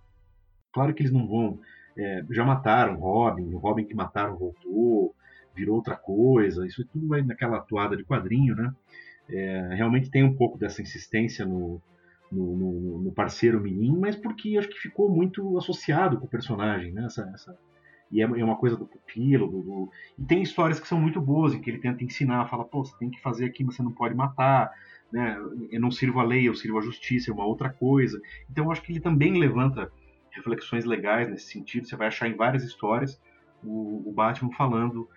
Claro 0.71 0.93
que 0.93 1.01
eles 1.01 1.12
não 1.12 1.27
vão. 1.27 1.60
É, 1.97 2.23
já 2.29 2.45
mataram 2.45 2.95
Robin, 2.95 3.53
o 3.53 3.58
Robin 3.58 3.86
que 3.86 3.93
mataram 3.93 4.38
voltou, 4.38 5.15
virou 5.55 5.75
outra 5.75 5.95
coisa. 5.95 6.65
Isso 6.65 6.86
tudo 6.86 7.08
vai 7.08 7.21
naquela 7.21 7.58
atuada 7.58 7.97
de 7.97 8.03
quadrinho, 8.03 8.55
né? 8.55 8.73
É, 9.29 9.75
realmente 9.75 10.10
tem 10.10 10.23
um 10.23 10.36
pouco 10.36 10.58
dessa 10.58 10.82
insistência 10.82 11.45
no, 11.45 11.82
no, 12.32 12.58
no, 12.58 12.99
no, 13.03 13.12
parceiro 13.12 13.62
Mirim, 13.62 13.95
mas 13.97 14.15
porque 14.15 14.58
acho 14.58 14.69
que 14.69 14.79
ficou 14.79 15.10
muito 15.10 15.58
associado 15.58 16.17
com 16.17 16.25
o 16.25 16.29
personagem, 16.29 16.91
né? 16.91 17.05
Essa, 17.05 17.29
essa, 17.34 17.58
e 18.11 18.21
é, 18.21 18.25
é 18.25 18.43
uma 18.43 18.55
coisa 18.55 18.75
do 18.75 18.85
pupilo, 18.85 19.47
do, 19.47 19.61
do, 19.61 19.91
e 20.17 20.23
tem 20.23 20.41
histórias 20.41 20.79
que 20.79 20.87
são 20.87 20.99
muito 20.99 21.21
boas 21.21 21.53
em 21.53 21.61
que 21.61 21.69
ele 21.69 21.79
tenta 21.79 22.03
ensinar, 22.03 22.47
fala, 22.47 22.65
pô, 22.65 22.83
você 22.83 22.97
tem 22.97 23.09
que 23.09 23.21
fazer 23.21 23.45
aqui, 23.45 23.63
mas 23.63 23.75
você 23.75 23.83
não 23.83 23.91
pode 23.91 24.15
matar, 24.15 24.71
né? 25.11 25.37
Eu 25.71 25.81
não 25.81 25.91
sirvo 25.91 26.19
a 26.19 26.23
lei, 26.23 26.47
eu 26.47 26.55
sirvo 26.55 26.79
a 26.79 26.81
justiça, 26.81 27.31
é 27.31 27.33
uma 27.33 27.45
outra 27.45 27.69
coisa. 27.69 28.19
Então 28.49 28.65
eu 28.65 28.71
acho 28.71 28.81
que 28.81 28.91
ele 28.91 28.99
também 28.99 29.39
levanta 29.39 29.91
reflexões 30.31 30.85
legais 30.85 31.29
nesse 31.29 31.51
sentido. 31.51 31.87
Você 31.87 31.95
vai 31.95 32.07
achar 32.07 32.27
em 32.27 32.35
várias 32.35 32.63
histórias 32.63 33.19
o, 33.63 34.07
o 34.07 34.11
Batman 34.11 34.51
falando 34.53 35.09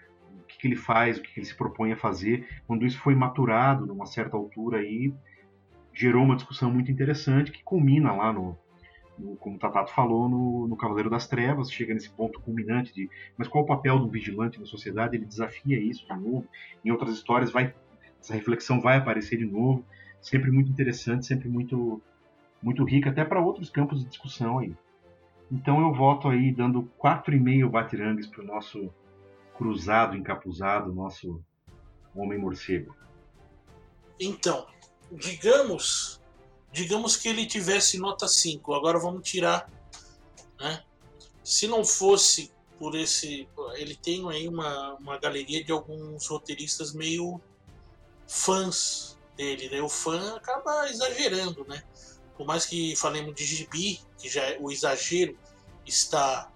que, 0.52 0.58
que 0.58 0.66
ele 0.68 0.76
faz, 0.76 1.18
o 1.18 1.22
que, 1.22 1.32
que 1.32 1.40
ele 1.40 1.46
se 1.46 1.54
propõe 1.54 1.92
a 1.92 1.96
fazer. 1.96 2.46
Quando 2.66 2.86
isso 2.86 2.98
foi 2.98 3.14
maturado 3.14 3.86
numa 3.86 4.06
certa 4.06 4.36
altura 4.36 4.78
aí, 4.78 5.12
gerou 5.92 6.24
uma 6.24 6.36
discussão 6.36 6.70
muito 6.70 6.90
interessante 6.90 7.52
que 7.52 7.62
culmina 7.62 8.12
lá 8.12 8.32
no, 8.32 8.56
como 9.40 9.56
o 9.56 9.58
Tatato 9.58 9.92
falou, 9.92 10.28
no, 10.28 10.68
no, 10.68 10.76
Cavaleiro 10.76 11.10
das 11.10 11.26
Trevas, 11.26 11.70
chega 11.70 11.94
nesse 11.94 12.10
ponto 12.10 12.40
culminante 12.40 12.94
de 12.94 13.08
mas 13.36 13.48
qual 13.48 13.64
o 13.64 13.66
papel 13.66 13.98
do 13.98 14.08
vigilante 14.08 14.58
na 14.58 14.66
sociedade? 14.66 15.16
Ele 15.16 15.24
desafia 15.24 15.78
isso 15.78 16.06
de 16.06 16.14
novo. 16.14 16.46
Em 16.84 16.90
outras 16.90 17.14
histórias 17.14 17.50
vai 17.50 17.74
essa 18.20 18.34
reflexão 18.34 18.80
vai 18.80 18.98
aparecer 18.98 19.36
de 19.36 19.44
novo, 19.44 19.84
sempre 20.20 20.50
muito 20.50 20.70
interessante, 20.70 21.26
sempre 21.26 21.48
muito 21.48 22.00
muito 22.62 22.84
rica 22.84 23.10
até 23.10 23.24
para 23.24 23.40
outros 23.40 23.68
campos 23.68 24.00
de 24.00 24.08
discussão 24.08 24.58
aí. 24.58 24.76
Então 25.50 25.80
eu 25.80 25.92
voto 25.92 26.28
aí 26.28 26.52
dando 26.52 26.88
4,5 26.98 27.68
batirangues 27.68 28.26
para 28.28 28.42
o 28.42 28.46
nosso 28.46 28.88
cruzado, 29.56 30.16
encapuzado, 30.16 30.92
nosso 30.92 31.42
homem 32.14 32.38
morcego? 32.38 32.94
Então, 34.20 34.66
digamos, 35.10 36.21
digamos 36.72 37.16
que 37.16 37.28
ele 37.28 37.46
tivesse 37.46 37.98
nota 37.98 38.26
5. 38.26 38.74
Agora 38.74 38.98
vamos 38.98 39.28
tirar, 39.28 39.70
né? 40.58 40.82
Se 41.44 41.66
não 41.66 41.84
fosse 41.84 42.50
por 42.78 42.96
esse, 42.96 43.48
ele 43.74 43.94
tem 43.94 44.28
aí 44.28 44.48
uma, 44.48 44.94
uma 44.94 45.18
galeria 45.18 45.62
de 45.62 45.70
alguns 45.70 46.26
roteiristas 46.26 46.92
meio 46.92 47.40
fãs 48.26 49.18
dele, 49.36 49.68
né? 49.68 49.80
O 49.82 49.88
fã 49.88 50.36
acaba 50.36 50.88
exagerando, 50.88 51.64
né? 51.68 51.82
Por 52.36 52.46
mais 52.46 52.64
que 52.64 52.96
falemos 52.96 53.34
de 53.34 53.44
gibi, 53.44 54.00
que 54.18 54.28
já 54.28 54.42
é, 54.42 54.58
o 54.58 54.70
exagero 54.70 55.38
está 55.86 56.50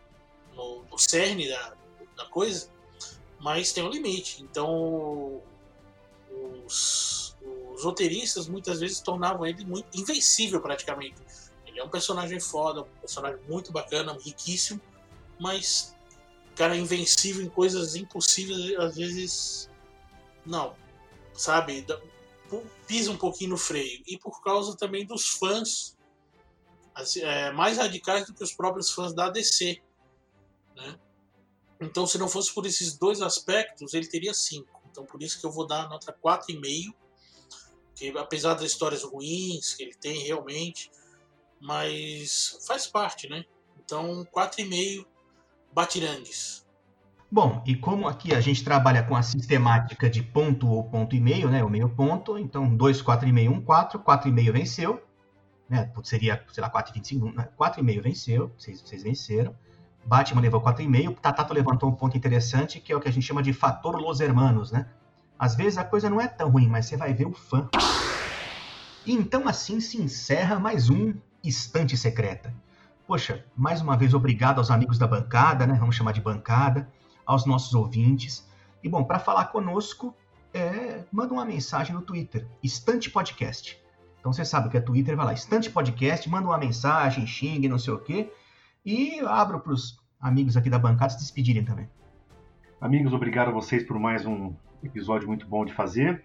no, 0.55 0.83
no 0.91 0.99
cerne 0.99 1.49
da, 1.49 1.75
da 2.17 2.25
coisa, 2.27 2.71
mas 3.39 3.73
tem 3.73 3.85
um 3.85 3.91
limite. 3.91 4.43
Então, 4.43 5.43
os, 6.65 7.26
os 7.77 7.85
roteiristas 7.85 8.49
muitas 8.49 8.81
vezes 8.81 9.01
tornavam 9.01 9.47
ele 9.47 9.65
muito 9.65 9.87
invencível 9.99 10.61
praticamente. 10.61 11.17
Ele 11.67 11.79
é 11.79 11.85
um 11.85 11.91
personagem 11.91 12.41
foda, 12.41 12.83
um 12.83 13.01
personagem 13.01 13.39
muito 13.47 13.71
bacana, 13.71 14.17
riquíssimo, 14.19 14.81
mas 15.39 15.95
cara 16.57 16.75
invencível 16.75 17.45
em 17.45 17.51
coisas 17.51 17.95
impossíveis, 17.95 18.75
às 18.79 18.97
vezes 18.97 19.71
não, 20.45 20.75
sabe? 21.35 21.87
Pisa 22.87 23.11
um 23.11 23.19
pouquinho 23.19 23.51
no 23.51 23.59
freio. 23.59 24.03
E 24.07 24.17
por 24.19 24.43
causa 24.43 24.75
também 24.75 25.05
dos 25.05 25.29
fãs 25.29 25.95
assim, 26.95 27.21
é, 27.21 27.53
mais 27.53 27.77
radicais 27.77 28.27
do 28.27 28.33
que 28.33 28.43
os 28.43 28.55
próprios 28.55 28.91
fãs 28.91 29.12
da 29.12 29.29
DC. 29.29 29.83
Né? 30.75 30.99
Então, 31.79 32.07
se 32.07 32.17
não 32.17 32.27
fosse 32.27 32.55
por 32.55 32.65
esses 32.65 32.97
dois 32.97 33.21
aspectos, 33.21 33.93
ele 33.93 34.07
teria 34.07 34.33
5. 34.33 34.67
Então, 34.91 35.05
por 35.05 35.23
isso 35.23 35.39
que 35.39 35.45
eu 35.45 35.53
vou 35.53 35.67
dar 35.67 35.85
a 35.85 35.89
nota 35.89 36.11
4,5. 36.25 36.95
Que 37.97 38.17
apesar 38.17 38.55
das 38.55 38.63
histórias 38.63 39.03
ruins 39.03 39.75
que 39.75 39.83
ele 39.83 39.95
tem 39.95 40.25
realmente, 40.25 40.91
mas 41.61 42.59
faz 42.67 42.87
parte, 42.87 43.29
né? 43.29 43.45
Então, 43.85 44.25
4,5 44.33 45.05
batirangues. 45.73 46.65
Bom, 47.31 47.63
e 47.67 47.75
como 47.75 48.07
aqui 48.07 48.35
a 48.35 48.41
gente 48.41 48.63
trabalha 48.63 49.03
com 49.03 49.17
a 49.17 49.23
sistemática 49.23 50.09
de 50.09 50.23
ponto 50.23 50.69
ou 50.69 50.85
ponto 50.85 51.17
e 51.17 51.21
meio, 51.21 51.51
né? 51.51 51.65
O 51.65 51.69
meio 51.69 51.89
ponto, 51.89 52.39
então 52.39 52.77
2, 52.77 53.03
4,5, 53.03 53.51
1, 53.51 53.61
4, 53.63 53.99
4,5 54.01 54.53
venceu. 54.53 55.03
Né? 55.69 55.91
Seria, 56.05 56.45
sei 56.53 56.63
lá, 56.63 56.71
4,25, 56.71 57.35
4,5 57.59 58.03
venceu, 58.03 58.53
vocês, 58.57 58.81
vocês 58.81 59.03
venceram. 59.03 59.57
Batman 60.05 60.41
levou 60.41 60.61
4,5. 60.61 61.16
Tatato 61.18 61.53
levantou 61.53 61.89
um 61.89 61.95
ponto 61.95 62.16
interessante, 62.16 62.81
que 62.81 62.93
é 62.93 62.97
o 62.97 63.01
que 63.01 63.09
a 63.09 63.12
gente 63.12 63.27
chama 63.27 63.43
de 63.43 63.53
fator 63.53 63.97
Los 63.97 64.20
Hermanos, 64.20 64.70
né? 64.70 64.89
Às 65.39 65.55
vezes 65.55 65.76
a 65.78 65.84
coisa 65.84 66.09
não 66.09 66.20
é 66.20 66.26
tão 66.26 66.49
ruim, 66.51 66.66
mas 66.66 66.87
você 66.87 66.97
vai 66.97 67.12
ver 67.12 67.26
o 67.26 67.32
fã. 67.32 67.68
E 69.05 69.12
então 69.12 69.47
assim 69.47 69.80
se 69.80 70.01
encerra 70.01 70.59
mais 70.59 70.89
um 70.89 71.14
Estante 71.45 71.97
Secreta. 71.97 72.55
Poxa, 73.07 73.45
mais 73.55 73.80
uma 73.80 73.97
vez 73.97 74.14
obrigado 74.14 74.59
aos 74.59 74.70
amigos 74.70 74.99
da 74.99 75.07
bancada, 75.07 75.66
né? 75.66 75.76
Vamos 75.78 75.95
chamar 75.95 76.12
de 76.12 76.20
bancada, 76.20 76.91
aos 77.24 77.45
nossos 77.45 77.74
ouvintes. 77.74 78.49
E 78.82 78.89
bom, 78.89 79.05
para 79.05 79.18
falar 79.18 79.47
conosco, 79.47 80.14
é, 80.55 81.05
manda 81.12 81.34
uma 81.34 81.45
mensagem 81.45 81.95
no 81.95 82.01
Twitter, 82.01 82.47
Estante 82.62 83.11
Podcast. 83.11 83.78
Então 84.18 84.32
você 84.32 84.45
sabe 84.45 84.70
que 84.70 84.76
é 84.78 84.80
Twitter, 84.80 85.14
vai 85.16 85.26
lá, 85.26 85.32
Estante 85.34 85.70
Podcast, 85.70 86.28
manda 86.28 86.49
uma 86.49 86.59
mensagem, 86.59 87.26
xingue, 87.26 87.68
não 87.68 87.78
sei 87.78 87.93
o 87.93 87.99
quê. 87.99 88.32
E 88.84 89.20
abro 89.20 89.61
para 89.61 89.72
os 89.72 90.03
amigos 90.18 90.57
aqui 90.57 90.70
da 90.70 90.78
bancada 90.78 91.12
se 91.12 91.18
despedirem 91.18 91.64
também. 91.64 91.89
Amigos, 92.80 93.12
obrigado 93.12 93.49
a 93.49 93.53
vocês 93.53 93.84
por 93.84 93.99
mais 93.99 94.24
um 94.24 94.55
episódio 94.87 95.28
muito 95.28 95.47
bom 95.47 95.64
de 95.64 95.72
fazer. 95.72 96.24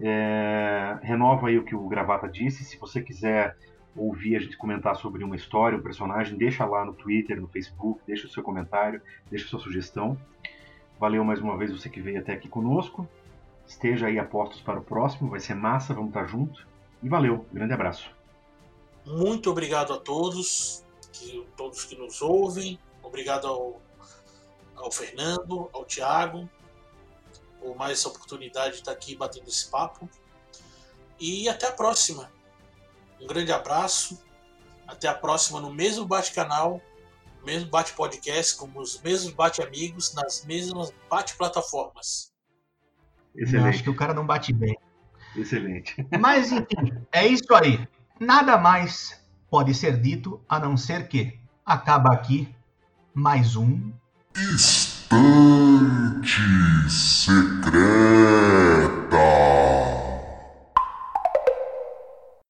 É, 0.00 0.98
renova 1.02 1.48
aí 1.48 1.58
o 1.58 1.64
que 1.64 1.74
o 1.74 1.88
Gravata 1.88 2.28
disse. 2.28 2.64
Se 2.64 2.78
você 2.78 3.00
quiser 3.00 3.56
ouvir 3.96 4.36
a 4.36 4.40
gente 4.40 4.56
comentar 4.56 4.96
sobre 4.96 5.22
uma 5.22 5.36
história, 5.36 5.76
um 5.76 5.82
personagem, 5.82 6.36
deixa 6.36 6.64
lá 6.64 6.84
no 6.84 6.94
Twitter, 6.94 7.40
no 7.40 7.48
Facebook, 7.48 8.00
deixa 8.06 8.26
o 8.26 8.30
seu 8.30 8.42
comentário, 8.42 9.00
deixa 9.30 9.46
a 9.46 9.48
sua 9.48 9.60
sugestão. 9.60 10.16
Valeu 10.98 11.24
mais 11.24 11.40
uma 11.40 11.56
vez 11.56 11.70
você 11.70 11.88
que 11.88 12.00
veio 12.00 12.20
até 12.20 12.32
aqui 12.32 12.48
conosco. 12.48 13.08
Esteja 13.66 14.06
aí 14.06 14.18
a 14.18 14.24
postos 14.24 14.60
para 14.60 14.78
o 14.78 14.82
próximo, 14.82 15.30
vai 15.30 15.40
ser 15.40 15.54
massa, 15.54 15.94
vamos 15.94 16.10
estar 16.10 16.26
juntos. 16.26 16.66
E 17.02 17.08
valeu, 17.08 17.44
grande 17.52 17.72
abraço. 17.72 18.10
Muito 19.04 19.50
obrigado 19.50 19.92
a 19.92 19.98
todos, 19.98 20.84
que, 21.12 21.44
todos 21.56 21.84
que 21.84 21.96
nos 21.96 22.22
ouvem. 22.22 22.78
Obrigado 23.02 23.46
ao, 23.46 23.80
ao 24.76 24.92
Fernando, 24.92 25.68
ao 25.72 25.84
Tiago, 25.84 26.48
por 27.62 27.76
mais 27.76 27.98
essa 27.98 28.08
oportunidade 28.08 28.72
de 28.72 28.80
estar 28.80 28.92
aqui 28.92 29.14
batendo 29.14 29.48
esse 29.48 29.70
papo. 29.70 30.08
E 31.18 31.48
até 31.48 31.68
a 31.68 31.72
próxima. 31.72 32.30
Um 33.20 33.26
grande 33.26 33.52
abraço. 33.52 34.20
Até 34.86 35.06
a 35.06 35.14
próxima 35.14 35.60
no 35.60 35.72
mesmo 35.72 36.04
bate-canal, 36.04 36.80
mesmo 37.46 37.70
bate-podcast, 37.70 38.56
com 38.56 38.68
os 38.78 39.00
mesmos 39.00 39.32
bate-amigos, 39.32 40.12
nas 40.12 40.44
mesmas 40.44 40.92
bate-plataformas. 41.08 42.32
Excelente. 43.34 43.64
Eu 43.64 43.70
acho 43.70 43.82
que 43.84 43.90
o 43.90 43.96
cara 43.96 44.12
não 44.12 44.26
bate 44.26 44.52
bem. 44.52 44.76
Excelente. 45.36 45.94
Mas, 46.20 46.52
enfim, 46.52 46.92
é 47.12 47.26
isso 47.26 47.54
aí. 47.54 47.88
Nada 48.20 48.58
mais 48.58 49.24
pode 49.48 49.72
ser 49.72 50.00
dito 50.00 50.44
a 50.48 50.58
não 50.58 50.76
ser 50.76 51.08
que 51.08 51.40
acaba 51.64 52.12
aqui 52.12 52.54
mais 53.14 53.56
um. 53.56 53.92
Estante 55.12 56.88
Secreta. 56.88 57.52